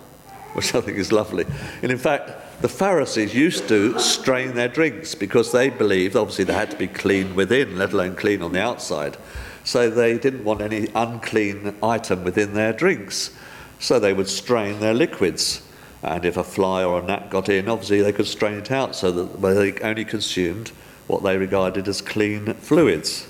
which 0.53 0.75
I 0.75 0.81
think 0.81 0.97
is 0.97 1.11
lovely. 1.11 1.45
And 1.81 1.91
in 1.91 1.97
fact, 1.97 2.61
the 2.61 2.69
Pharisees 2.69 3.33
used 3.33 3.67
to 3.69 3.97
strain 3.99 4.53
their 4.53 4.67
drinks 4.67 5.15
because 5.15 5.51
they 5.51 5.69
believed, 5.69 6.15
obviously, 6.15 6.43
they 6.45 6.53
had 6.53 6.71
to 6.71 6.77
be 6.77 6.87
clean 6.87 7.33
within, 7.33 7.77
let 7.77 7.93
alone 7.93 8.15
clean 8.15 8.41
on 8.41 8.53
the 8.53 8.61
outside. 8.61 9.17
So 9.63 9.89
they 9.89 10.17
didn't 10.17 10.43
want 10.43 10.61
any 10.61 10.87
unclean 10.93 11.75
item 11.81 12.23
within 12.23 12.53
their 12.53 12.71
drinks. 12.71 13.31
So 13.79 13.99
they 13.99 14.13
would 14.13 14.29
strain 14.29 14.79
their 14.79 14.93
liquids. 14.93 15.61
And 16.03 16.23
if 16.23 16.37
a 16.37 16.43
fly 16.43 16.83
or 16.83 16.99
a 16.99 17.03
gnat 17.03 17.29
got 17.29 17.49
in, 17.49 17.67
obviously 17.67 18.01
they 18.01 18.13
could 18.13 18.27
strain 18.27 18.59
it 18.59 18.71
out 18.71 18.95
so 18.95 19.11
that 19.11 19.41
they 19.41 19.79
only 19.81 20.05
consumed 20.05 20.71
what 21.07 21.23
they 21.23 21.37
regarded 21.37 21.87
as 21.87 22.01
clean 22.01 22.53
fluids. 22.53 23.27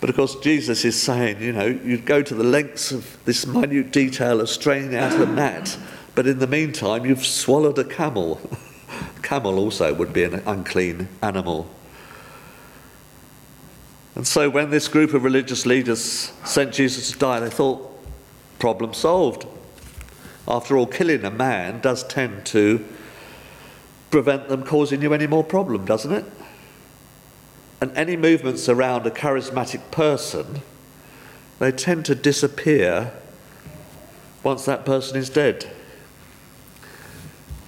But 0.00 0.10
of 0.10 0.16
course, 0.16 0.36
Jesus 0.36 0.84
is 0.84 1.00
saying, 1.00 1.42
you 1.42 1.52
know, 1.52 1.66
you 1.66 1.98
go 1.98 2.22
to 2.22 2.34
the 2.34 2.44
lengths 2.44 2.92
of 2.92 3.18
this 3.24 3.46
minute 3.46 3.90
detail 3.90 4.40
of 4.40 4.48
straining 4.48 4.94
out 4.94 5.20
a 5.20 5.26
gnat, 5.26 5.76
but 6.14 6.26
in 6.26 6.38
the 6.38 6.46
meantime, 6.46 7.04
you've 7.04 7.26
swallowed 7.26 7.78
a 7.78 7.84
camel. 7.84 8.40
camel 9.22 9.58
also 9.58 9.92
would 9.92 10.12
be 10.12 10.22
an 10.22 10.42
unclean 10.46 11.08
animal. 11.20 11.68
And 14.14 14.26
so 14.26 14.48
when 14.50 14.70
this 14.70 14.88
group 14.88 15.14
of 15.14 15.24
religious 15.24 15.66
leaders 15.66 16.32
sent 16.44 16.74
Jesus 16.74 17.12
to 17.12 17.18
die, 17.18 17.40
they 17.40 17.50
thought, 17.50 17.84
problem 18.58 18.94
solved. 18.94 19.46
After 20.46 20.76
all, 20.76 20.86
killing 20.86 21.24
a 21.24 21.30
man 21.30 21.80
does 21.80 22.04
tend 22.04 22.46
to 22.46 22.84
prevent 24.10 24.48
them 24.48 24.64
causing 24.64 25.02
you 25.02 25.12
any 25.12 25.26
more 25.26 25.44
problem, 25.44 25.84
doesn't 25.84 26.12
it? 26.12 26.24
And 27.80 27.96
any 27.96 28.16
movements 28.16 28.68
around 28.68 29.06
a 29.06 29.10
charismatic 29.10 29.90
person, 29.90 30.62
they 31.58 31.70
tend 31.70 32.04
to 32.06 32.14
disappear 32.14 33.12
once 34.42 34.64
that 34.64 34.84
person 34.84 35.16
is 35.16 35.30
dead. 35.30 35.70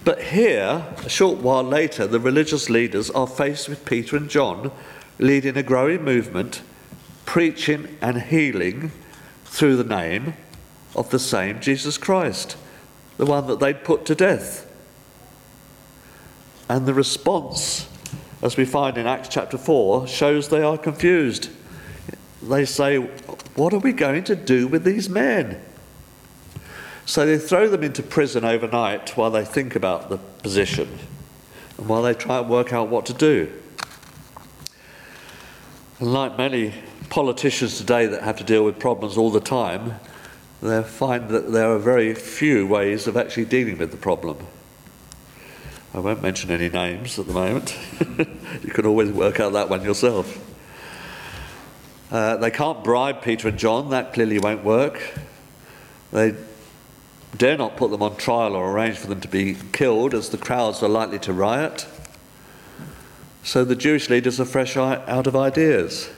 But 0.03 0.23
here, 0.23 0.87
a 1.05 1.09
short 1.09 1.39
while 1.39 1.63
later, 1.63 2.07
the 2.07 2.21
religious 2.21 2.71
leaders 2.71 3.11
are 3.11 3.27
faced 3.27 3.69
with 3.69 3.85
Peter 3.85 4.17
and 4.17 4.31
John 4.31 4.73
leading 5.19 5.57
a 5.57 5.63
growing 5.63 6.03
movement, 6.03 6.63
preaching 7.27 7.99
and 8.01 8.23
healing 8.23 8.93
through 9.45 9.77
the 9.77 9.85
name 9.85 10.35
of 10.97 11.11
the 11.11 11.19
same 11.19 11.61
Jesus 11.61 11.99
Christ, 11.99 12.57
the 13.19 13.27
one 13.27 13.47
that 13.47 13.61
they'd 13.61 13.85
put 13.85 14.07
to 14.07 14.15
death. 14.15 14.67
And 16.69 16.87
the 16.87 16.95
response, 16.95 17.87
as 18.43 18.57
we 18.57 18.65
find 18.65 18.97
in 18.97 19.07
Acts 19.07 19.29
chapter 19.29 19.59
4, 19.59 20.07
shows 20.07 20.49
they 20.49 20.63
are 20.63 20.79
confused. 20.79 21.51
They 22.43 22.65
say, 22.65 22.97
What 23.55 23.75
are 23.75 23.79
we 23.79 23.93
going 23.93 24.25
to 24.25 24.37
do 24.37 24.67
with 24.67 24.85
these 24.85 25.09
men? 25.09 25.61
So 27.05 27.27
they 27.27 27.39
throw 27.39 27.69
them 27.69 27.83
into 27.83 28.03
prison 28.03 28.45
overnight 28.45 29.17
while 29.17 29.31
they 29.31 29.45
think 29.45 29.75
about 29.75 30.09
the 30.09 30.17
position 30.17 30.89
and 31.77 31.89
while 31.89 32.03
they 32.03 32.15
try 32.15 32.39
and 32.39 32.49
work 32.49 32.73
out 32.73 32.89
what 32.89 33.05
to 33.07 33.13
do. 33.13 33.53
And 35.99 36.13
like 36.13 36.39
many 36.39 36.73
politicians 37.11 37.77
today 37.77 38.07
that 38.07 38.23
have 38.23 38.39
to 38.39 38.45
deal 38.45 38.65
with 38.65 38.79
problems 38.79 39.19
all 39.19 39.31
the 39.31 39.41
time, 39.41 39.97
they 40.63 40.83
find 40.83 41.29
that 41.31 41.53
there 41.53 41.71
are 41.73 41.79
very 41.79 42.15
few 42.15 42.67
ways 42.67 43.07
of 43.07 43.17
actually 43.17 43.47
dealing 43.47 43.77
with 43.79 43.91
the 43.91 43.97
problem. 43.97 44.47
I 45.93 45.99
won't 45.99 46.23
mention 46.23 46.53
any 46.53 46.69
names 46.69 47.19
at 47.19 47.27
the 47.27 47.33
moment. 47.33 47.77
you 48.63 48.71
can 48.71 48.87
always 48.87 49.11
work 49.11 49.41
out 49.41 49.55
that 49.55 49.69
one 49.69 49.83
yourself. 49.83 50.39
Uh, 52.13 52.37
they 52.37 52.51
can't 52.51 52.85
bribe 52.85 53.23
Peter 53.23 53.49
and 53.49 53.59
John, 53.59 53.91
that 53.91 54.13
clearly 54.13 54.39
won't 54.39 54.65
work. 54.65 55.19
They 56.13 56.37
dare 57.37 57.57
not 57.57 57.77
put 57.77 57.91
them 57.91 58.03
on 58.03 58.17
trial 58.17 58.55
or 58.55 58.71
arrange 58.71 58.99
for 58.99 59.09
them 59.09 59.21
to 59.21 59.29
be 59.29 59.57
killed, 59.73 60.15
as 60.15 60.29
the 60.31 60.39
crowds 60.39 60.81
are 60.83 60.89
likely 60.89 61.19
to 61.21 61.33
riot. 61.33 61.87
So 63.43 63.65
the 63.65 63.77
Jewish 63.77 64.09
leaders 64.11 64.39
are 64.41 64.45
fresh 64.45 64.77
out 64.77 65.27
of 65.27 65.35
ideas. 65.35 66.09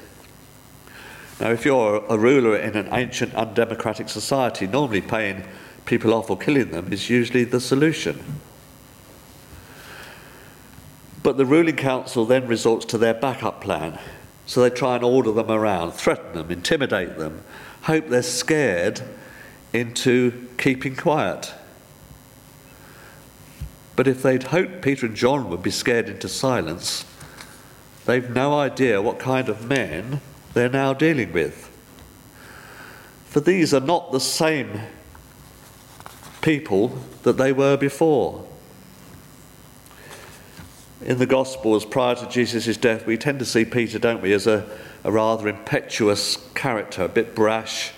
Now, 1.41 1.51
if 1.51 1.65
you're 1.65 2.05
a 2.09 2.19
ruler 2.19 2.57
in 2.57 2.77
an 2.77 2.89
ancient 2.93 3.35
undemocratic 3.35 4.11
society, 4.11 4.67
normally 4.67 5.01
paying 5.01 5.45
people 5.87 6.13
off 6.13 6.31
or 6.31 6.37
killing 6.37 6.71
them 6.71 6.93
is 6.93 7.09
usually 7.09 7.45
the 7.45 7.61
solution. 7.61 8.23
But 11.23 11.37
the 11.37 11.47
ruling 11.47 11.77
council 11.77 12.25
then 12.25 12.47
resorts 12.47 12.85
to 12.87 12.99
their 12.99 13.15
backup 13.15 13.61
plan. 13.61 13.99
So 14.47 14.61
they 14.61 14.71
try 14.71 14.97
and 14.97 15.05
order 15.05 15.31
them 15.31 15.51
around, 15.51 15.93
threaten 15.93 16.33
them, 16.35 16.51
intimidate 16.51 17.17
them, 17.17 17.45
hope 17.83 18.09
they're 18.09 18.23
scared 18.23 19.01
into 19.73 20.49
keeping 20.59 20.97
quiet. 20.97 21.55
But 23.95 24.09
if 24.09 24.23
they'd 24.23 24.43
hoped 24.45 24.83
Peter 24.83 25.07
and 25.07 25.15
John 25.15 25.49
would 25.49 25.63
be 25.63 25.71
scared 25.71 26.09
into 26.09 26.29
silence, 26.29 27.05
they've 28.05 28.29
no 28.29 28.59
idea 28.59 29.01
what 29.01 29.19
kind 29.19 29.49
of 29.49 29.69
men 29.69 30.21
they're 30.55 30.69
now 30.69 30.93
dealing 30.93 31.33
with. 31.33 31.71
For 33.27 33.41
these 33.41 33.73
are 33.73 33.81
not 33.81 34.13
the 34.13 34.21
same 34.21 34.81
people 36.41 36.99
that 37.23 37.37
they 37.37 37.53
were 37.53 37.77
before 37.77 38.47
in 41.05 41.19
the 41.19 41.27
Gospels 41.27 41.85
prior 41.85 42.15
to 42.15 42.29
Jesus' 42.29 42.77
death, 42.77 43.07
we 43.07 43.17
tend 43.17 43.39
to 43.41 43.45
see 43.45 43.65
Peter, 43.65 43.99
don't 43.99 44.23
we, 44.23 44.33
as 44.33 44.47
a, 44.47 44.69
a 45.05 45.11
rather 45.11 45.49
impetuous 45.49 46.37
character, 46.55 47.05
a 47.05 47.09
bit 47.09 47.35
brash, 47.35 47.93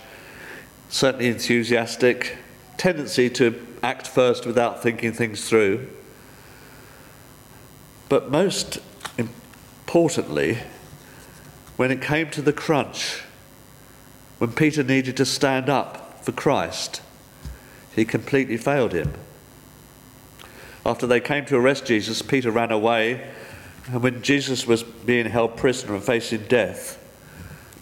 certainly 0.89 1.29
enthusiastic, 1.29 2.39
tendency 2.77 3.29
to 3.31 3.67
act 3.83 4.07
first 4.07 4.47
without 4.47 4.83
thinking 4.83 5.13
things 5.13 5.49
through. 5.49 5.89
But 8.09 8.31
most 8.31 8.79
importantly, 9.19 10.59
when 11.77 11.91
it 11.91 12.01
came 12.01 12.31
to 12.31 12.43
the 12.43 12.53
crunch, 12.53 13.23
when 14.39 14.53
Peter 14.53 14.83
needed 14.83 15.17
to 15.19 15.25
stand 15.25 15.69
up 15.69 16.25
for 16.25 16.33
Christ, 16.33 17.03
he 17.95 18.05
completely 18.05 18.57
failed 18.57 18.93
him. 18.93 19.13
After 20.87 21.07
they 21.07 21.21
came 21.21 21.47
to 21.47 21.57
arrest 21.57 21.87
Jesus, 21.87 22.21
Peter 22.23 22.51
ran 22.51 22.71
away. 22.71 23.27
And 23.87 24.03
when 24.03 24.23
Jesus 24.23 24.67
was 24.67 24.83
being 24.83 25.27
held 25.27 25.57
prisoner 25.57 25.95
and 25.95 26.03
facing 26.03 26.45
death, 26.45 26.99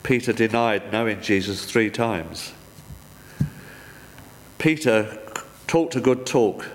Peter 0.02 0.32
denied 0.32 0.92
knowing 0.92 1.20
Jesus 1.20 1.64
three 1.64 1.90
times. 1.90 2.52
Peter 4.58 5.18
talked 5.66 5.96
a 5.96 6.00
good 6.00 6.26
talk, 6.26 6.68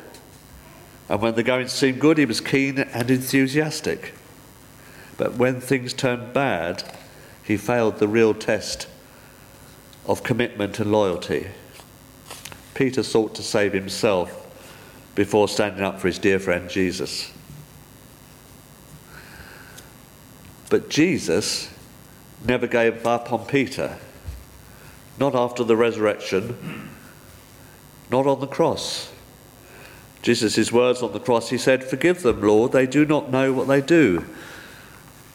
and 1.09 1.21
when 1.21 1.35
the 1.35 1.43
going 1.43 1.67
seemed 1.67 1.99
good, 1.99 2.17
he 2.17 2.25
was 2.25 2.41
keen 2.41 2.79
and 2.79 3.11
enthusiastic. 3.11 4.13
But 5.17 5.35
when 5.35 5.59
things 5.59 5.93
turned 5.93 6.33
bad, 6.33 6.83
he 7.43 7.57
failed 7.57 7.99
the 7.99 8.07
real 8.07 8.33
test 8.33 8.87
of 10.05 10.23
commitment 10.23 10.79
and 10.79 10.91
loyalty. 10.91 11.47
Peter 12.73 13.03
sought 13.03 13.35
to 13.35 13.43
save 13.43 13.73
himself 13.73 14.46
before 15.17 15.47
standing 15.47 15.81
up 15.81 15.99
for 15.99 16.07
his 16.07 16.19
dear 16.19 16.37
friend 16.37 16.69
Jesus. 16.69 17.31
But 20.69 20.91
Jesus 20.91 21.73
never 22.45 22.67
gave 22.67 23.03
up 23.07 23.33
on 23.33 23.47
Peter, 23.47 23.97
not 25.19 25.33
after 25.33 25.63
the 25.63 25.75
resurrection, 25.75 26.91
not 28.11 28.27
on 28.27 28.39
the 28.41 28.47
cross. 28.47 29.11
Jesus' 30.21 30.71
words 30.71 31.01
on 31.01 31.13
the 31.13 31.19
cross, 31.19 31.49
he 31.49 31.57
said, 31.57 31.83
Forgive 31.83 32.21
them, 32.21 32.43
Lord, 32.43 32.71
they 32.71 32.85
do 32.85 33.03
not 33.03 33.31
know 33.31 33.51
what 33.51 33.67
they 33.67 33.81
do. 33.81 34.23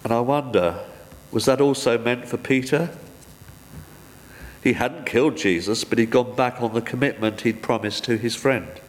And 0.05 0.13
I 0.13 0.21
wonder, 0.21 0.79
was 1.33 1.47
that 1.47 1.61
also 1.61 1.99
meant 1.99 2.29
for 2.29 2.37
Peter? 2.37 2.91
He 4.63 4.75
hadn't 4.75 5.07
killed 5.07 5.37
Jesus, 5.37 5.83
but 5.83 5.99
he'd 5.99 6.11
gone 6.11 6.37
back 6.37 6.63
on 6.63 6.73
the 6.73 6.81
commitment 6.81 7.41
he'd 7.41 7.63
promised 7.63 8.05
to 8.05 8.17
his 8.17 8.37
friend. 8.37 8.82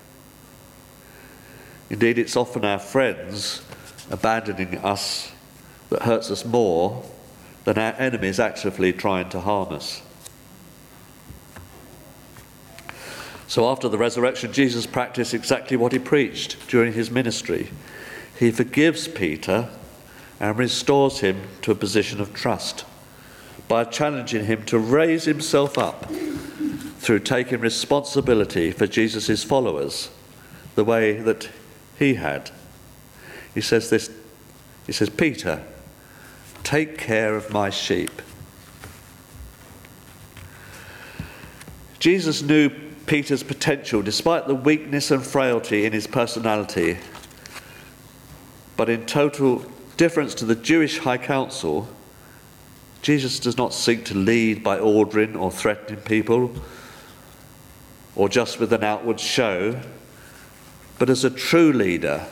Indeed, 1.94 2.18
it's 2.18 2.36
often 2.36 2.66
our 2.66 2.80
friends 2.80 3.62
abandoning 4.10 4.80
us 4.80 5.32
that 5.92 6.02
hurts 6.02 6.32
us 6.32 6.44
more 6.44 7.04
than 7.66 7.78
our 7.78 7.94
enemies 8.00 8.40
actively 8.40 8.92
trying 8.92 9.30
to 9.30 9.40
harm 9.40 9.72
us. 9.72 10.02
So, 13.46 13.70
after 13.70 13.88
the 13.90 14.00
resurrection, 14.00 14.52
Jesus 14.54 14.88
practiced 14.88 15.36
exactly 15.36 15.78
what 15.78 15.92
he 15.92 16.00
preached 16.00 16.68
during 16.68 16.94
his 16.94 17.12
ministry. 17.12 17.70
He 18.40 18.50
forgives 18.50 19.08
Peter 19.08 19.70
and 20.40 20.58
restores 20.58 21.20
him 21.20 21.44
to 21.62 21.74
a 21.74 21.76
position 21.76 22.20
of 22.20 22.34
trust 22.34 22.86
by 23.68 23.84
challenging 23.84 24.46
him 24.46 24.64
to 24.66 24.80
raise 24.80 25.26
himself 25.26 25.78
up 25.78 26.12
through 26.98 27.20
taking 27.20 27.60
responsibility 27.60 28.72
for 28.72 28.88
Jesus' 28.88 29.44
followers 29.44 30.10
the 30.74 30.84
way 30.84 31.14
that 31.18 31.50
he 32.04 32.16
had. 32.16 32.52
He 33.54 33.62
says 33.62 33.90
this, 33.90 34.12
he 34.86 34.92
says, 34.92 35.10
Peter, 35.10 35.64
take 36.64 36.98
care 36.98 37.36
of 37.36 37.52
my 37.52 37.70
sheep. 37.70 38.22
Jesus 42.00 42.42
knew 42.42 42.70
Peter's 43.06 43.44
potential 43.44 44.02
despite 44.02 44.48
the 44.48 44.56
weakness 44.56 45.12
and 45.12 45.24
frailty 45.24 45.86
in 45.86 45.94
his 45.94 46.08
personality. 46.08 46.98
But 48.76 48.90
in 48.90 49.06
total 49.06 49.66
difference 49.96 50.36
to 50.36 50.46
the 50.46 50.56
Jewish 50.56 50.98
high 50.98 51.18
council, 51.18 51.88
Jesus 53.02 53.40
does 53.40 53.58
not 53.58 53.74
seek 53.74 54.06
to 54.06 54.16
lead 54.16 54.64
by 54.64 54.80
ordering 54.80 55.36
or 55.36 55.52
threatening 55.52 56.02
people 56.02 56.54
or 58.16 58.28
just 58.30 58.60
with 58.60 58.74
an 58.74 58.84
outward 58.84 59.20
show 59.20 59.80
but 61.00 61.10
as 61.10 61.24
a 61.24 61.30
true 61.30 61.74
leader, 61.74 62.26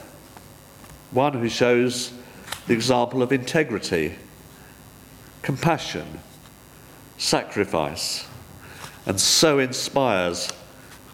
one 1.12 1.34
who 1.34 1.50
shows 1.50 2.14
the 2.68 2.74
example 2.74 3.22
of 3.22 3.32
integrity, 3.32 4.16
compassion, 5.42 6.20
sacrifice, 7.18 8.28
and 9.06 9.20
so 9.20 9.60
inspires 9.60 10.50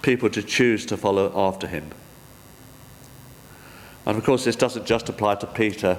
people 0.02 0.30
to 0.30 0.44
choose 0.44 0.86
to 0.86 0.98
follow 0.98 1.32
after 1.36 1.68
him. 1.68 1.90
And 4.06 4.18
of 4.18 4.24
course, 4.24 4.46
this 4.46 4.56
doesn't 4.56 4.86
just 4.86 5.10
apply 5.10 5.36
to 5.36 5.48
Peter. 5.48 5.98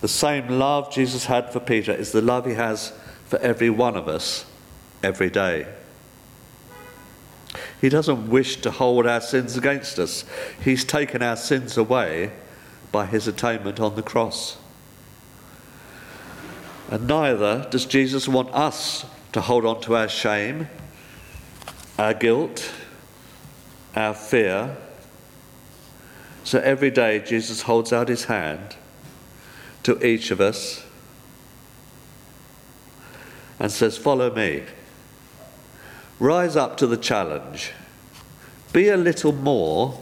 The 0.00 0.08
same 0.08 0.48
love 0.48 0.92
Jesus 0.92 1.26
had 1.26 1.52
for 1.52 1.60
Peter 1.60 1.92
is 1.92 2.12
the 2.12 2.22
love 2.22 2.46
he 2.46 2.54
has 2.54 2.92
for 3.26 3.38
every 3.40 3.68
one 3.68 3.96
of 3.96 4.08
us 4.08 4.46
every 5.02 5.28
day. 5.28 5.66
He 7.80 7.88
doesn't 7.88 8.28
wish 8.28 8.60
to 8.62 8.70
hold 8.70 9.06
our 9.06 9.20
sins 9.20 9.56
against 9.56 9.98
us. 9.98 10.24
He's 10.62 10.84
taken 10.84 11.22
our 11.22 11.36
sins 11.36 11.76
away 11.76 12.32
by 12.90 13.06
his 13.06 13.28
atonement 13.28 13.78
on 13.78 13.94
the 13.94 14.02
cross. 14.02 14.58
And 16.90 17.06
neither 17.06 17.66
does 17.70 17.84
Jesus 17.86 18.26
want 18.26 18.52
us 18.54 19.04
to 19.32 19.40
hold 19.40 19.64
on 19.66 19.80
to 19.82 19.94
our 19.94 20.08
shame, 20.08 20.68
our 21.98 22.14
guilt, 22.14 22.72
our 23.94 24.14
fear. 24.14 24.76
So 26.44 26.58
every 26.60 26.90
day, 26.90 27.20
Jesus 27.20 27.62
holds 27.62 27.92
out 27.92 28.08
his 28.08 28.24
hand 28.24 28.76
to 29.82 30.04
each 30.04 30.30
of 30.30 30.40
us 30.40 30.84
and 33.58 33.70
says, 33.70 33.98
Follow 33.98 34.34
me. 34.34 34.62
Rise 36.20 36.56
up 36.56 36.76
to 36.78 36.86
the 36.86 36.96
challenge. 36.96 37.72
Be 38.72 38.88
a 38.88 38.96
little 38.96 39.32
more 39.32 39.98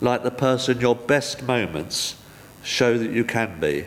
like 0.00 0.22
the 0.22 0.30
person 0.30 0.80
your 0.80 0.94
best 0.94 1.42
moments 1.42 2.16
show 2.62 2.98
that 2.98 3.10
you 3.10 3.24
can 3.24 3.60
be. 3.60 3.84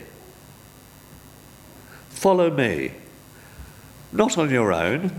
Follow 2.08 2.50
me, 2.50 2.92
not 4.12 4.38
on 4.38 4.50
your 4.50 4.72
own, 4.72 5.12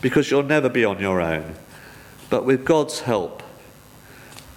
because 0.00 0.30
you'll 0.30 0.42
never 0.42 0.68
be 0.68 0.84
on 0.84 1.00
your 1.00 1.20
own, 1.20 1.54
but 2.30 2.44
with 2.44 2.64
God's 2.64 3.00
help 3.00 3.42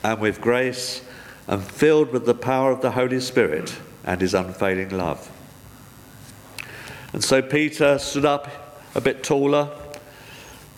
and 0.04 0.20
with 0.20 0.42
grace 0.42 1.02
and 1.48 1.64
filled 1.64 2.12
with 2.12 2.26
the 2.26 2.34
power 2.34 2.72
of 2.72 2.82
the 2.82 2.92
Holy 2.92 3.20
Spirit 3.20 3.80
and 4.04 4.22
his 4.22 4.34
unfailing 4.34 4.90
love. 4.90 5.32
And 7.14 7.24
so 7.24 7.42
Peter 7.42 7.98
stood 7.98 8.26
up 8.26 8.84
a 8.96 9.02
bit 9.02 9.24
taller, 9.24 9.70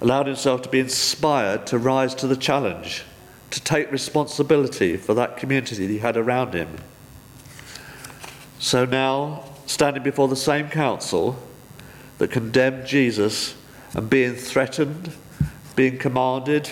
allowed 0.01 0.27
himself 0.27 0.61
to 0.61 0.69
be 0.69 0.79
inspired 0.79 1.67
to 1.67 1.77
rise 1.77 2.15
to 2.15 2.27
the 2.27 2.35
challenge, 2.37 3.03
to 3.51 3.61
take 3.61 3.91
responsibility 3.91 4.95
for 4.97 5.13
that 5.13 5.37
community 5.37 5.75
that 5.75 5.91
he 5.91 5.99
had 5.99 6.15
around 6.15 6.53
him. 6.53 6.77
So 8.59 8.85
now, 8.85 9.45
standing 9.65 10.03
before 10.03 10.27
the 10.27 10.35
same 10.35 10.69
council 10.69 11.37
that 12.17 12.31
condemned 12.31 12.85
Jesus 12.85 13.55
and 13.93 14.09
being 14.09 14.35
threatened, 14.35 15.13
being 15.75 15.97
commanded, 15.97 16.69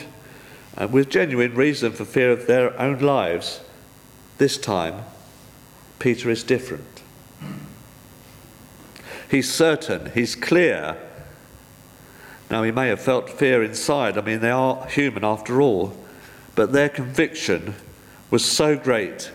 and 0.76 0.92
with 0.92 1.10
genuine 1.10 1.56
reason 1.56 1.92
for 1.92 2.06
fear 2.06 2.32
of 2.32 2.46
their 2.48 2.80
own 2.80 3.00
lives, 3.00 3.62
this 4.38 4.58
time 4.58 5.04
Peter 6.00 6.30
is 6.30 6.44
different. 6.44 7.02
He's 9.30 9.52
certain, 9.52 10.12
he's 10.12 10.36
clear. 10.36 10.98
Now, 12.50 12.64
he 12.64 12.72
may 12.72 12.88
have 12.88 13.02
felt 13.02 13.30
fear 13.30 13.64
inside. 13.64 14.18
I 14.18 14.22
mean, 14.22 14.40
they 14.40 14.52
are 14.52 14.86
human 14.88 15.26
after 15.26 15.62
all. 15.62 15.96
But 16.56 16.72
their 16.72 16.90
conviction 16.90 17.76
was 18.30 18.44
so 18.44 18.78
great 18.78 19.32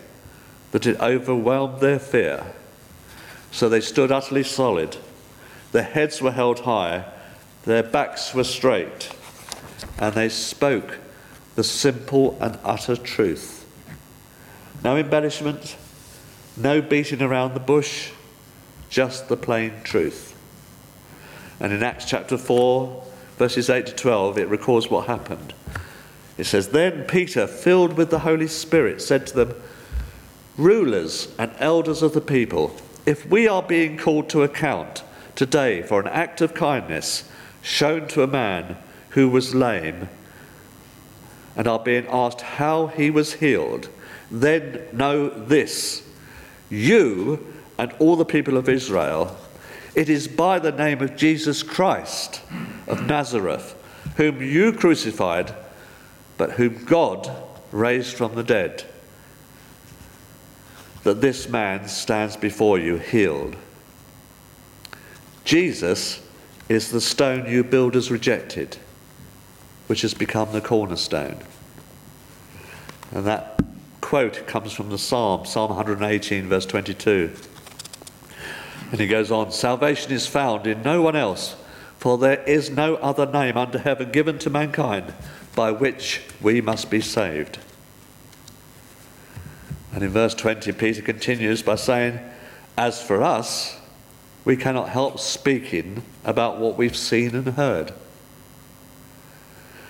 that 0.73 0.87
it 0.87 1.01
overwhelmed 1.01 1.81
their 1.81 1.99
fear. 1.99 2.45
So 3.51 3.69
they 3.69 3.81
stood 3.81 4.11
utterly 4.11 4.43
solid. 4.43 4.97
Their 5.73 5.83
heads 5.83 6.21
were 6.21 6.33
held 6.33 6.61
high, 6.61 7.05
their 7.65 7.83
backs 7.83 8.35
were 8.35 8.45
straight, 8.45 9.11
and 9.99 10.15
they 10.15 10.29
spoke 10.29 10.99
the 11.55 11.65
simple 11.65 12.37
and 12.41 12.59
utter 12.65 12.97
truth. 12.97 13.67
No 14.83 14.97
embellishment, 14.97 15.77
no 16.57 16.83
beating 16.83 17.23
around 17.23 17.55
the 17.55 17.61
bush, 17.61 18.11
just 18.91 19.29
the 19.29 19.37
plain 19.37 19.73
truth. 19.85 20.32
And 21.63 21.73
in 21.73 21.85
Acts 21.85 22.07
chapter 22.07 22.37
4, 22.37 23.05
verses 23.39 23.71
8 23.71 23.87
to 23.87 23.95
12, 23.95 24.37
it 24.37 24.49
records 24.49 24.91
what 24.91 25.07
happened. 25.07 25.55
It 26.37 26.45
says, 26.45 26.71
Then 26.71 27.05
Peter, 27.05 27.47
filled 27.47 27.93
with 27.93 28.11
the 28.11 28.19
Holy 28.19 28.49
Spirit, 28.49 29.01
said 29.01 29.29
to 29.29 29.35
them, 29.35 29.55
Rulers 30.59 31.33
and 31.39 31.53
elders 31.61 32.03
of 32.03 32.15
the 32.15 32.21
people, 32.21 32.75
if 33.07 33.25
we 33.27 33.47
are 33.47 33.63
being 33.63 33.97
called 33.97 34.29
to 34.31 34.43
account 34.43 35.05
today 35.37 35.83
for 35.83 36.01
an 36.01 36.09
act 36.09 36.41
of 36.41 36.53
kindness 36.53 37.31
shown 37.63 38.09
to 38.09 38.25
a 38.25 38.27
man 38.27 38.77
who 39.11 39.29
was 39.29 39.55
lame, 39.55 40.09
and 41.55 41.69
are 41.69 41.79
being 41.79 42.09
asked 42.09 42.41
how 42.41 42.89
he 42.89 43.09
was 43.09 43.35
healed, 43.35 43.89
then 44.33 44.83
know 44.93 45.29
this 45.29 46.03
you 46.69 47.55
and 47.79 47.93
all 48.01 48.17
the 48.17 48.25
people 48.25 48.57
of 48.57 48.69
Israel, 48.69 49.37
it 49.95 50.09
is 50.09 50.29
by 50.29 50.59
the 50.59 50.73
name 50.73 51.03
of 51.03 51.17
Jesus 51.17 51.63
Christ 51.63 52.41
of 52.87 53.07
Nazareth, 53.07 53.77
whom 54.17 54.43
you 54.43 54.73
crucified, 54.73 55.55
but 56.37 56.53
whom 56.53 56.85
God 56.85 57.31
raised 57.71 58.17
from 58.17 58.35
the 58.35 58.43
dead, 58.43 58.85
that 61.05 61.21
this 61.21 61.49
man 61.49 61.89
stands 61.89 62.37
before 62.37 62.79
you 62.79 62.97
healed. 62.97 63.57
Jesus 65.45 66.27
is 66.69 66.91
the 66.91 67.01
stone 67.01 67.51
you 67.51 67.65
builders 67.65 68.11
rejected, 68.11 68.79
which 69.89 70.03
has 70.03 70.15
become 70.15 70.53
the 70.53 70.61
cornerstone. 70.61 71.39
And 73.11 73.27
that 73.27 73.61
quote 74.01 74.47
comes 74.47 74.73
from 74.73 74.89
the 74.89 74.99
Psalm, 74.99 75.45
Psalm 75.45 75.71
118, 75.71 76.49
verse 76.49 76.65
22. 76.67 77.33
And 78.93 79.01
he 79.01 79.07
goes 79.07 79.31
on 79.31 79.51
Salvation 79.51 80.13
is 80.13 80.27
found 80.27 80.67
in 80.67 80.83
no 80.83 81.01
one 81.01 81.17
else, 81.17 81.57
for 81.99 82.19
there 82.19 82.43
is 82.45 82.71
no 82.71 82.97
other 82.97 83.25
name 83.25 83.57
under 83.57 83.79
heaven 83.79 84.13
given 84.13 84.39
to 84.41 84.51
mankind 84.51 85.15
by 85.57 85.73
which 85.73 86.21
we 86.43 86.61
must 86.61 86.91
be 86.91 87.01
saved. 87.01 87.59
And 89.95 90.05
in 90.05 90.11
verse 90.11 90.35
20, 90.35 90.73
Peter 90.73 91.01
continues 91.01 91.63
by 91.63 91.77
saying, 91.77 92.21
As 92.77 93.03
for 93.03 93.23
us, 93.23 93.79
we 94.45 94.57
cannot 94.57 94.91
help 94.91 95.19
speaking 95.19 96.03
about 96.25 96.59
what 96.59 96.77
we've 96.77 96.97
seen 96.97 97.35
and 97.35 97.49
heard. 97.49 97.93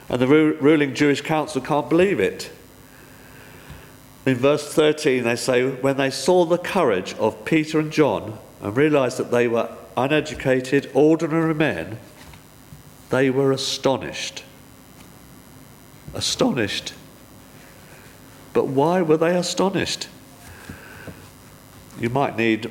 And 0.09 0.21
the 0.21 0.29
ruling 0.29 0.95
Jewish 0.95 1.23
council 1.23 1.61
can't 1.61 1.89
believe 1.89 2.21
it. 2.21 2.53
In 4.27 4.37
verse 4.37 4.73
13, 4.73 5.25
they 5.25 5.37
say, 5.37 5.69
When 5.69 5.97
they 5.97 6.11
saw 6.11 6.45
the 6.45 6.59
courage 6.59 7.15
of 7.15 7.45
Peter 7.45 7.81
and 7.81 7.91
John 7.91 8.39
and 8.63 8.77
realized 8.77 9.19
that 9.19 9.31
they 9.31 9.49
were 9.49 9.69
uneducated, 9.97 10.91
ordinary 10.95 11.55
men, 11.55 11.99
they 13.11 13.29
were 13.29 13.53
astonished. 13.53 14.45
Astonished. 16.15 16.95
But 18.53 18.69
why 18.69 19.03
were 19.03 19.17
they 19.17 19.37
astonished? 19.37 20.09
You 22.01 22.09
might 22.09 22.37
need 22.37 22.71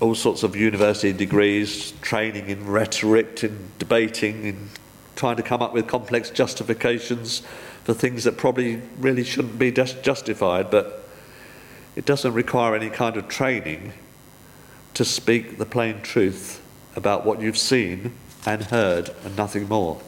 all 0.00 0.14
sorts 0.14 0.42
of 0.42 0.54
university 0.54 1.12
degrees, 1.12 1.92
training 2.02 2.48
in 2.48 2.66
rhetoric, 2.66 3.42
in 3.42 3.70
debating, 3.78 4.44
in 4.44 4.68
trying 5.16 5.36
to 5.36 5.42
come 5.42 5.62
up 5.62 5.72
with 5.72 5.86
complex 5.86 6.30
justifications 6.30 7.42
for 7.84 7.94
things 7.94 8.24
that 8.24 8.36
probably 8.36 8.80
really 8.98 9.24
shouldn't 9.24 9.58
be 9.58 9.70
justified, 9.72 10.70
but 10.70 11.08
it 11.96 12.04
doesn't 12.04 12.32
require 12.32 12.74
any 12.74 12.90
kind 12.90 13.16
of 13.16 13.28
training 13.28 13.92
to 14.94 15.04
speak 15.04 15.58
the 15.58 15.66
plain 15.66 16.00
truth 16.02 16.62
about 16.96 17.24
what 17.24 17.40
you've 17.40 17.58
seen 17.58 18.12
and 18.46 18.64
heard 18.64 19.10
and 19.24 19.36
nothing 19.36 19.68
more. 19.68 20.00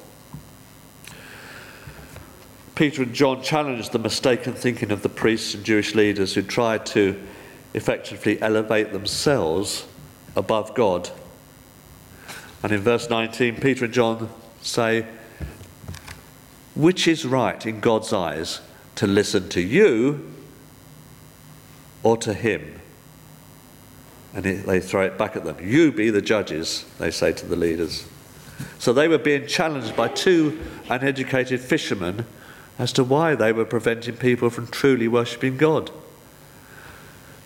Peter 2.74 3.02
and 3.02 3.12
John 3.12 3.42
challenged 3.42 3.92
the 3.92 3.98
mistaken 3.98 4.54
thinking 4.54 4.90
of 4.90 5.02
the 5.02 5.08
priests 5.08 5.54
and 5.54 5.64
Jewish 5.64 5.94
leaders 5.94 6.34
who 6.34 6.42
tried 6.42 6.86
to 6.86 7.20
effectively 7.74 8.40
elevate 8.40 8.92
themselves 8.92 9.86
above 10.36 10.74
God. 10.74 11.10
And 12.62 12.72
in 12.72 12.80
verse 12.80 13.10
19, 13.10 13.56
Peter 13.60 13.84
and 13.84 13.94
John 13.94 14.28
say, 14.62 15.06
Which 16.74 17.06
is 17.06 17.24
right 17.24 17.64
in 17.66 17.80
God's 17.80 18.12
eyes, 18.12 18.60
to 18.96 19.06
listen 19.06 19.48
to 19.50 19.60
you 19.60 20.32
or 22.02 22.16
to 22.18 22.32
him? 22.34 22.81
And 24.34 24.44
they 24.44 24.80
throw 24.80 25.02
it 25.02 25.18
back 25.18 25.36
at 25.36 25.44
them. 25.44 25.56
You 25.60 25.92
be 25.92 26.10
the 26.10 26.22
judges, 26.22 26.84
they 26.98 27.10
say 27.10 27.32
to 27.32 27.46
the 27.46 27.56
leaders. 27.56 28.06
So 28.78 28.92
they 28.92 29.08
were 29.08 29.18
being 29.18 29.46
challenged 29.46 29.94
by 29.94 30.08
two 30.08 30.58
uneducated 30.88 31.60
fishermen 31.60 32.26
as 32.78 32.92
to 32.94 33.04
why 33.04 33.34
they 33.34 33.52
were 33.52 33.64
preventing 33.64 34.16
people 34.16 34.50
from 34.50 34.66
truly 34.66 35.08
worshipping 35.08 35.56
God. 35.56 35.90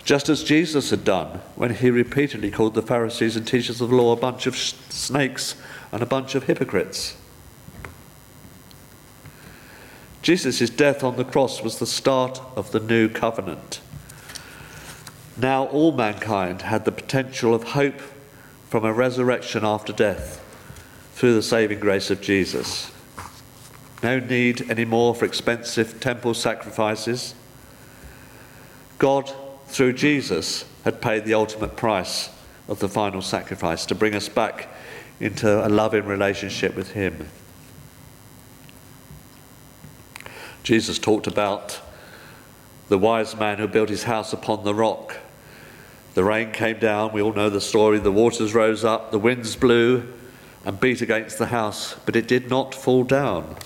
Just 0.04 0.28
as 0.28 0.44
Jesus 0.44 0.90
had 0.90 1.04
done 1.04 1.40
when 1.56 1.74
he 1.74 1.90
repeatedly 1.90 2.50
called 2.50 2.74
the 2.74 2.82
Pharisees 2.82 3.34
and 3.34 3.46
teachers 3.46 3.80
of 3.80 3.90
the 3.90 3.96
law 3.96 4.12
a 4.12 4.16
bunch 4.16 4.46
of 4.46 4.56
snakes 4.56 5.56
and 5.90 6.00
a 6.00 6.06
bunch 6.06 6.36
of 6.36 6.44
hypocrites. 6.44 7.16
Jesus' 10.22 10.70
death 10.70 11.02
on 11.02 11.16
the 11.16 11.24
cross 11.24 11.62
was 11.62 11.78
the 11.78 11.86
start 11.86 12.40
of 12.54 12.72
the 12.72 12.80
new 12.80 13.08
covenant. 13.08 13.80
Now 15.36 15.66
all 15.66 15.92
mankind 15.92 16.62
had 16.62 16.84
the 16.84 16.92
potential 16.92 17.54
of 17.54 17.62
hope 17.62 18.00
from 18.68 18.84
a 18.84 18.92
resurrection 18.92 19.64
after 19.64 19.92
death 19.92 20.42
through 21.14 21.34
the 21.34 21.42
saving 21.42 21.80
grace 21.80 22.10
of 22.10 22.20
Jesus. 22.20 22.90
No 24.02 24.18
need 24.18 24.70
anymore 24.70 25.14
for 25.14 25.24
expensive 25.24 26.00
temple 26.00 26.34
sacrifices. 26.34 27.34
God, 28.98 29.32
through 29.66 29.94
Jesus, 29.94 30.64
had 30.84 31.02
paid 31.02 31.24
the 31.24 31.34
ultimate 31.34 31.76
price 31.76 32.30
of 32.68 32.78
the 32.78 32.88
final 32.88 33.22
sacrifice 33.22 33.86
to 33.86 33.94
bring 33.94 34.14
us 34.14 34.28
back 34.28 34.68
into 35.20 35.66
a 35.66 35.68
loving 35.68 36.04
relationship 36.04 36.74
with 36.74 36.92
Him. 36.92 37.28
Jesus 40.62 40.98
talked 40.98 41.26
about 41.26 41.80
the 42.88 42.98
wise 42.98 43.36
man 43.36 43.58
who 43.58 43.68
built 43.68 43.88
his 43.88 44.04
house 44.04 44.32
upon 44.32 44.64
the 44.64 44.74
rock. 44.74 45.16
The 46.16 46.24
rain 46.24 46.50
came 46.50 46.78
down, 46.78 47.12
we 47.12 47.20
all 47.20 47.34
know 47.34 47.50
the 47.50 47.60
story. 47.60 47.98
The 47.98 48.10
waters 48.10 48.54
rose 48.54 48.86
up, 48.86 49.10
the 49.10 49.18
winds 49.18 49.54
blew 49.54 50.14
and 50.64 50.80
beat 50.80 51.02
against 51.02 51.36
the 51.36 51.48
house, 51.48 51.94
but 52.06 52.16
it 52.16 52.26
did 52.26 52.48
not 52.48 52.74
fall 52.74 53.04
down 53.04 53.56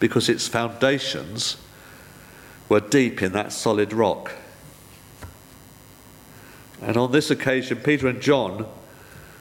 because 0.00 0.30
its 0.30 0.48
foundations 0.48 1.58
were 2.66 2.80
deep 2.80 3.20
in 3.20 3.32
that 3.32 3.52
solid 3.52 3.92
rock. 3.92 4.32
And 6.80 6.96
on 6.96 7.12
this 7.12 7.30
occasion, 7.30 7.76
Peter 7.76 8.08
and 8.08 8.22
John 8.22 8.66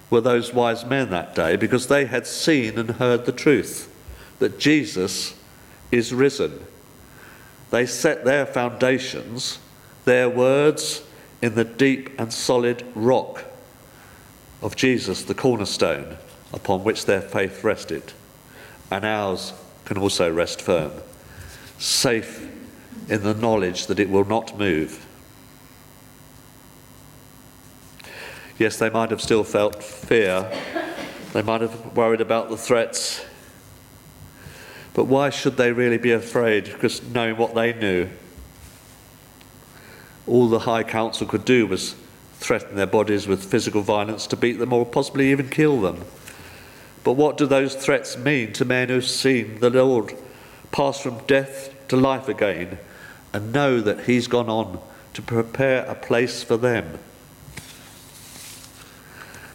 were 0.09 0.19
those 0.19 0.53
wise 0.53 0.83
men 0.83 1.09
that 1.11 1.35
day 1.35 1.55
because 1.55 1.87
they 1.87 2.03
had 2.03 2.27
seen 2.27 2.77
and 2.77 2.91
heard 2.91 3.25
the 3.25 3.31
truth 3.31 3.89
that 4.39 4.59
Jesus 4.59 5.35
is 5.89 6.13
risen. 6.13 6.67
They 7.71 7.85
set 7.85 8.25
their 8.25 8.45
foundations, 8.45 9.59
their 10.03 10.27
words, 10.27 11.06
in 11.41 11.55
the 11.55 11.63
deep 11.63 12.09
and 12.19 12.33
solid 12.33 12.83
rock 12.95 13.43
of 14.61 14.75
Jesus, 14.75 15.23
the 15.23 15.35
cornerstone 15.35 16.17
upon 16.53 16.83
which 16.83 17.05
their 17.05 17.21
faith 17.21 17.63
rested. 17.63 18.13
And 18.89 19.05
ours 19.05 19.53
can 19.85 19.97
also 19.97 20.31
rest 20.31 20.61
firm, 20.61 20.91
safe 21.77 22.49
in 23.09 23.23
the 23.23 23.33
knowledge 23.33 23.87
that 23.87 23.99
it 23.99 24.09
will 24.09 24.25
not 24.25 24.57
move. 24.57 25.05
Yes, 28.57 28.77
they 28.77 28.89
might 28.89 29.11
have 29.11 29.21
still 29.21 29.43
felt 29.43 29.83
fear, 29.83 30.51
they 31.33 31.43
might 31.43 31.61
have 31.61 31.95
worried 31.95 32.21
about 32.21 32.49
the 32.49 32.57
threats, 32.57 33.23
but 34.93 35.03
why 35.03 35.29
should 35.29 35.57
they 35.57 35.71
really 35.71 35.99
be 35.99 36.11
afraid? 36.11 36.65
Because 36.65 37.03
knowing 37.03 37.37
what 37.37 37.53
they 37.53 37.71
knew, 37.73 38.09
all 40.27 40.49
the 40.49 40.59
High 40.59 40.83
Council 40.83 41.25
could 41.25 41.45
do 41.45 41.65
was 41.65 41.95
threaten 42.39 42.75
their 42.75 42.85
bodies 42.85 43.27
with 43.27 43.43
physical 43.43 43.81
violence 43.81 44.27
to 44.27 44.35
beat 44.35 44.59
them 44.59 44.73
or 44.73 44.85
possibly 44.85 45.31
even 45.31 45.49
kill 45.49 45.81
them. 45.81 46.03
But 47.03 47.13
what 47.13 47.37
do 47.37 47.45
those 47.45 47.75
threats 47.75 48.17
mean 48.17 48.53
to 48.53 48.65
men 48.65 48.89
who've 48.89 49.05
seen 49.05 49.59
the 49.59 49.69
Lord 49.69 50.13
pass 50.71 50.99
from 50.99 51.19
death 51.25 51.73
to 51.87 51.95
life 51.95 52.27
again 52.27 52.77
and 53.33 53.53
know 53.53 53.79
that 53.81 54.01
He's 54.01 54.27
gone 54.27 54.49
on 54.49 54.79
to 55.13 55.21
prepare 55.21 55.85
a 55.85 55.95
place 55.95 56.43
for 56.43 56.57
them? 56.57 56.99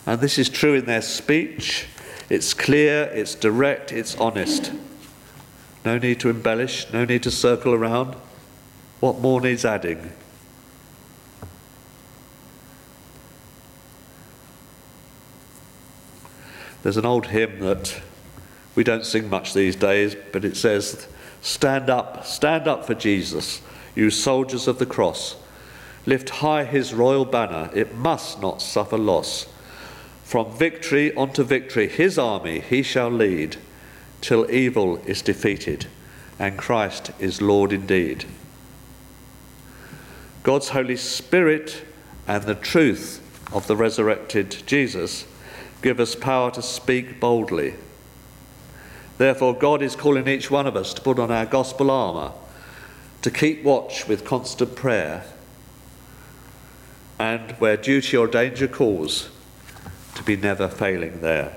And 0.07 0.21
this 0.21 0.39
is 0.39 0.49
true 0.49 0.75
in 0.75 0.87
their 0.87 1.03
speech. 1.03 1.87
It's 2.29 2.55
clear, 2.55 3.05
it's 3.13 3.35
direct, 3.35 3.93
it's 3.93 4.17
honest. 4.17 4.73
No 5.85 5.99
need 5.99 6.21
to 6.21 6.31
embellish, 6.31 6.91
no 6.93 7.05
need 7.05 7.23
to 7.25 7.31
circle 7.31 7.75
around. 7.75 8.17
What 9.01 9.21
more 9.21 9.41
needs 9.41 9.65
adding? 9.65 10.13
There's 16.83 16.97
an 16.97 17.07
old 17.07 17.27
hymn 17.27 17.61
that 17.61 18.01
we 18.75 18.85
don't 18.85 19.05
sing 19.05 19.29
much 19.29 19.55
these 19.55 19.77
days, 19.77 20.17
but 20.33 20.45
it 20.45 20.57
says, 20.57 21.07
Stand 21.41 21.91
up, 21.91 22.25
stand 22.25 22.67
up 22.69 22.85
for 22.85 22.95
Jesus, 22.95 23.61
you 23.95 24.11
soldiers 24.11 24.69
of 24.69 24.79
the 24.79 24.87
cross. 24.87 25.37
Lift 26.07 26.31
high 26.31 26.65
his 26.65 26.95
royal 26.95 27.25
banner, 27.25 27.71
it 27.75 27.95
must 27.95 28.41
not 28.41 28.63
suffer 28.63 28.99
loss. 28.99 29.47
From 30.25 30.51
victory 30.53 31.15
unto 31.15 31.43
victory, 31.43 31.89
his 31.89 32.19
army 32.19 32.61
he 32.61 32.83
shall 32.83 33.11
lead, 33.11 33.57
till 34.21 34.51
evil 34.51 34.97
is 35.07 35.23
defeated 35.23 35.87
and 36.39 36.59
Christ 36.59 37.13
is 37.21 37.43
Lord 37.43 37.73
indeed. 37.73 38.25
God's 40.43 40.71
Holy 40.71 40.97
Spirit 40.97 41.85
and 42.27 42.43
the 42.43 42.55
truth 42.55 43.21
of 43.53 43.67
the 43.67 43.77
resurrected 43.77 44.63
Jesus 44.67 45.25
give 45.83 46.01
us 46.01 46.15
power 46.15 46.51
to 46.53 46.63
speak 46.63 47.21
boldly. 47.21 47.75
Therefore, 49.19 49.55
God 49.55 49.83
is 49.83 49.95
calling 49.95 50.27
each 50.27 50.51
one 50.51 50.67
of 50.67 50.77
us 50.77 50.95
to 50.95 51.03
put 51.03 51.19
on 51.19 51.31
our 51.31 51.45
gospel 51.45 51.91
armour, 51.91 52.33
to 53.23 53.31
keep 53.31 53.63
watch 53.63 54.09
with 54.09 54.25
constant 54.25 54.75
prayer, 54.75 55.25
and 57.19 57.53
where 57.53 57.77
duty 57.77 58.17
or 58.17 58.27
danger 58.27 58.67
calls, 58.67 59.29
to 60.15 60.23
be 60.23 60.37
never 60.37 60.69
failing 60.69 61.21
there. 61.21 61.57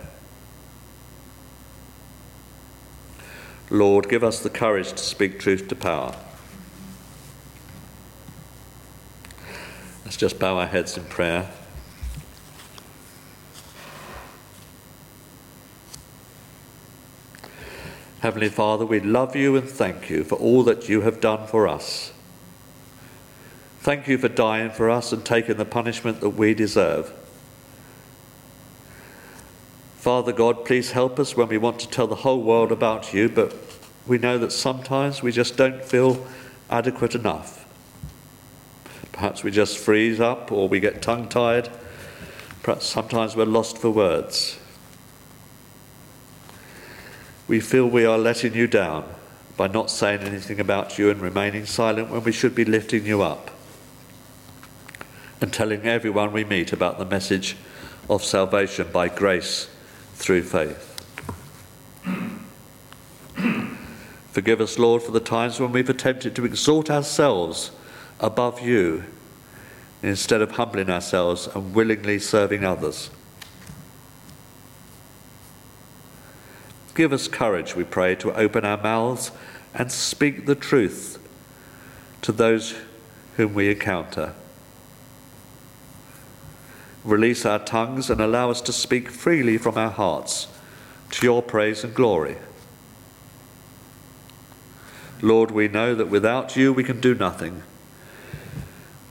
Lord, 3.70 4.10
give 4.10 4.24
us 4.24 4.42
the 4.42 4.50
courage 4.50 4.92
to 4.92 4.98
speak 4.98 5.40
truth 5.40 5.68
to 5.70 5.76
power. 5.76 6.16
Let's 10.04 10.18
just 10.18 10.38
bow 10.38 10.60
our 10.60 10.68
heads 10.68 10.98
in 10.98 11.06
prayer. 11.06 11.50
Heavenly 18.22 18.50
Father, 18.50 18.86
we 18.86 19.00
love 19.00 19.36
you 19.36 19.56
and 19.56 19.70
thank 19.70 20.10
you 20.10 20.24
for 20.24 20.36
all 20.36 20.64
that 20.64 20.88
you 20.88 21.02
have 21.02 21.20
done 21.20 21.48
for 21.48 21.68
us. 21.68 22.12
Thank 23.82 24.08
you 24.08 24.18
for 24.18 24.30
dying 24.30 24.72
for 24.72 24.90
us 24.90 25.12
and 25.12 25.24
taking 25.24 25.58
the 25.58 25.66
punishment 25.66 26.22
that 26.22 26.30
we 26.30 26.54
deserve. 26.54 27.14
Father 29.98 30.32
God, 30.32 30.66
please 30.66 30.92
help 30.92 31.20
us 31.20 31.36
when 31.36 31.50
we 31.50 31.58
want 31.58 31.80
to 31.82 31.90
tell 31.90 32.08
the 32.08 32.16
whole 32.16 32.42
world 32.42 32.72
about 32.72 33.14
you, 33.14 33.28
but 33.28 33.54
we 34.08 34.18
know 34.18 34.38
that 34.38 34.52
sometimes 34.52 35.22
we 35.22 35.32
just 35.32 35.58
don't 35.58 35.84
feel 35.84 36.26
adequate 36.70 37.16
enough. 37.16 37.66
Perhaps 39.12 39.44
we 39.44 39.52
just 39.52 39.78
freeze 39.78 40.20
up 40.20 40.52
or 40.52 40.68
we 40.68 40.80
get 40.80 41.02
tongue 41.02 41.28
tied. 41.28 41.70
Perhaps 42.64 42.86
sometimes 42.86 43.36
we're 43.36 43.46
lost 43.46 43.78
for 43.78 43.90
words 43.90 44.58
we 47.48 47.60
feel 47.60 47.88
we 47.88 48.06
are 48.06 48.18
letting 48.18 48.54
you 48.54 48.68
down 48.68 49.06
by 49.58 49.68
not 49.68 49.90
saying 49.90 50.22
anything 50.22 50.60
about 50.60 50.98
you 50.98 51.10
and 51.10 51.22
remaining 51.22 51.66
silent 51.66 52.10
when 52.10 52.24
we 52.24 52.32
should 52.32 52.56
be 52.56 52.66
lifting 52.66 53.06
you 53.06 53.22
up 53.22 53.52
and 55.42 55.54
telling 55.54 55.86
everyone 55.86 56.32
we 56.32 56.44
meet 56.44 56.74
about 56.74 56.98
the 56.98 57.06
message 57.06 57.56
of 58.10 58.24
salvation 58.24 58.88
by 58.92 59.08
grace 59.08 59.70
through 60.16 60.42
faith. 60.42 60.92
Forgive 64.32 64.60
us, 64.60 64.78
Lord, 64.78 65.02
for 65.02 65.12
the 65.12 65.20
times 65.20 65.60
when 65.60 65.72
we've 65.72 65.90
attempted 65.90 66.36
to 66.36 66.46
exalt 66.46 66.90
ourselves 66.90 67.72
above 68.20 68.62
you 68.62 69.04
instead 70.04 70.42
of 70.42 70.52
humbling 70.52 70.90
ourselves 70.90 71.48
and 71.48 71.74
willingly 71.74 72.20
serving 72.20 72.64
others. 72.64 73.10
Give 76.96 77.12
us 77.12 77.28
courage, 77.28 77.76
we 77.76 77.84
pray, 77.84 78.16
to 78.16 78.34
open 78.34 78.64
our 78.64 78.82
mouths 78.82 79.32
and 79.74 79.92
speak 79.92 80.46
the 80.46 80.56
truth 80.56 81.20
to 82.22 82.32
those 82.32 82.74
whom 83.36 83.54
we 83.54 83.70
encounter. 83.70 84.34
Release 87.04 87.46
our 87.46 87.60
tongues 87.60 88.10
and 88.10 88.22
allow 88.22 88.50
us 88.50 88.62
to 88.62 88.74
speak 88.74 89.12
freely 89.12 89.58
from 89.58 89.78
our 89.78 89.92
hearts 89.92 90.48
to 91.12 91.26
your 91.26 91.44
praise 91.44 91.84
and 91.84 91.94
glory. 91.94 92.38
Lord, 95.22 95.52
we 95.52 95.68
know 95.68 95.96
that 95.96 96.10
without 96.10 96.56
you 96.56 96.72
we 96.72 96.84
can 96.84 97.02
do 97.02 97.14
nothing, 97.14 97.62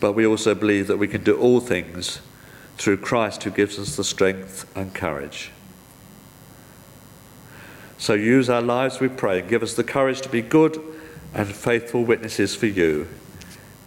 but 0.01 0.13
we 0.13 0.27
also 0.27 0.55
believe 0.55 0.87
that 0.87 0.97
we 0.97 1.09
can 1.09 1.23
do 1.23 1.37
all 1.37 1.61
things 1.61 2.21
through 2.79 2.97
Christ 2.97 3.45
who 3.45 3.51
gives 3.51 3.79
us 3.79 3.97
the 3.97 4.05
strength 4.05 4.71
and 4.75 4.95
courage. 4.95 5.51
So 7.99 8.15
use 8.15 8.51
our 8.51 8.63
lives, 8.63 9.01
we 9.01 9.09
pray, 9.09 9.43
give 9.43 9.63
us 9.63 9.75
the 9.75 9.85
courage 9.85 10.21
to 10.23 10.29
be 10.29 10.43
good 10.43 10.81
and 11.33 11.49
faithful 11.49 12.05
witnesses 12.05 12.55
for 12.55 12.67
you, 12.67 13.09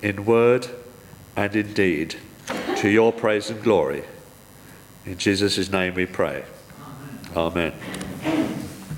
in 0.02 0.26
word 0.26 0.67
and 1.36 1.56
in 1.56 1.74
deed, 1.74 2.15
to 2.78 2.89
your 2.89 3.12
praise 3.12 3.50
and 3.50 3.62
glory. 3.62 4.04
In 5.06 5.17
Jesus' 5.17 5.72
name 5.72 5.93
we 5.93 6.06
pray. 6.06 6.43
Amen. 7.36 7.74
Amen. 7.74 8.07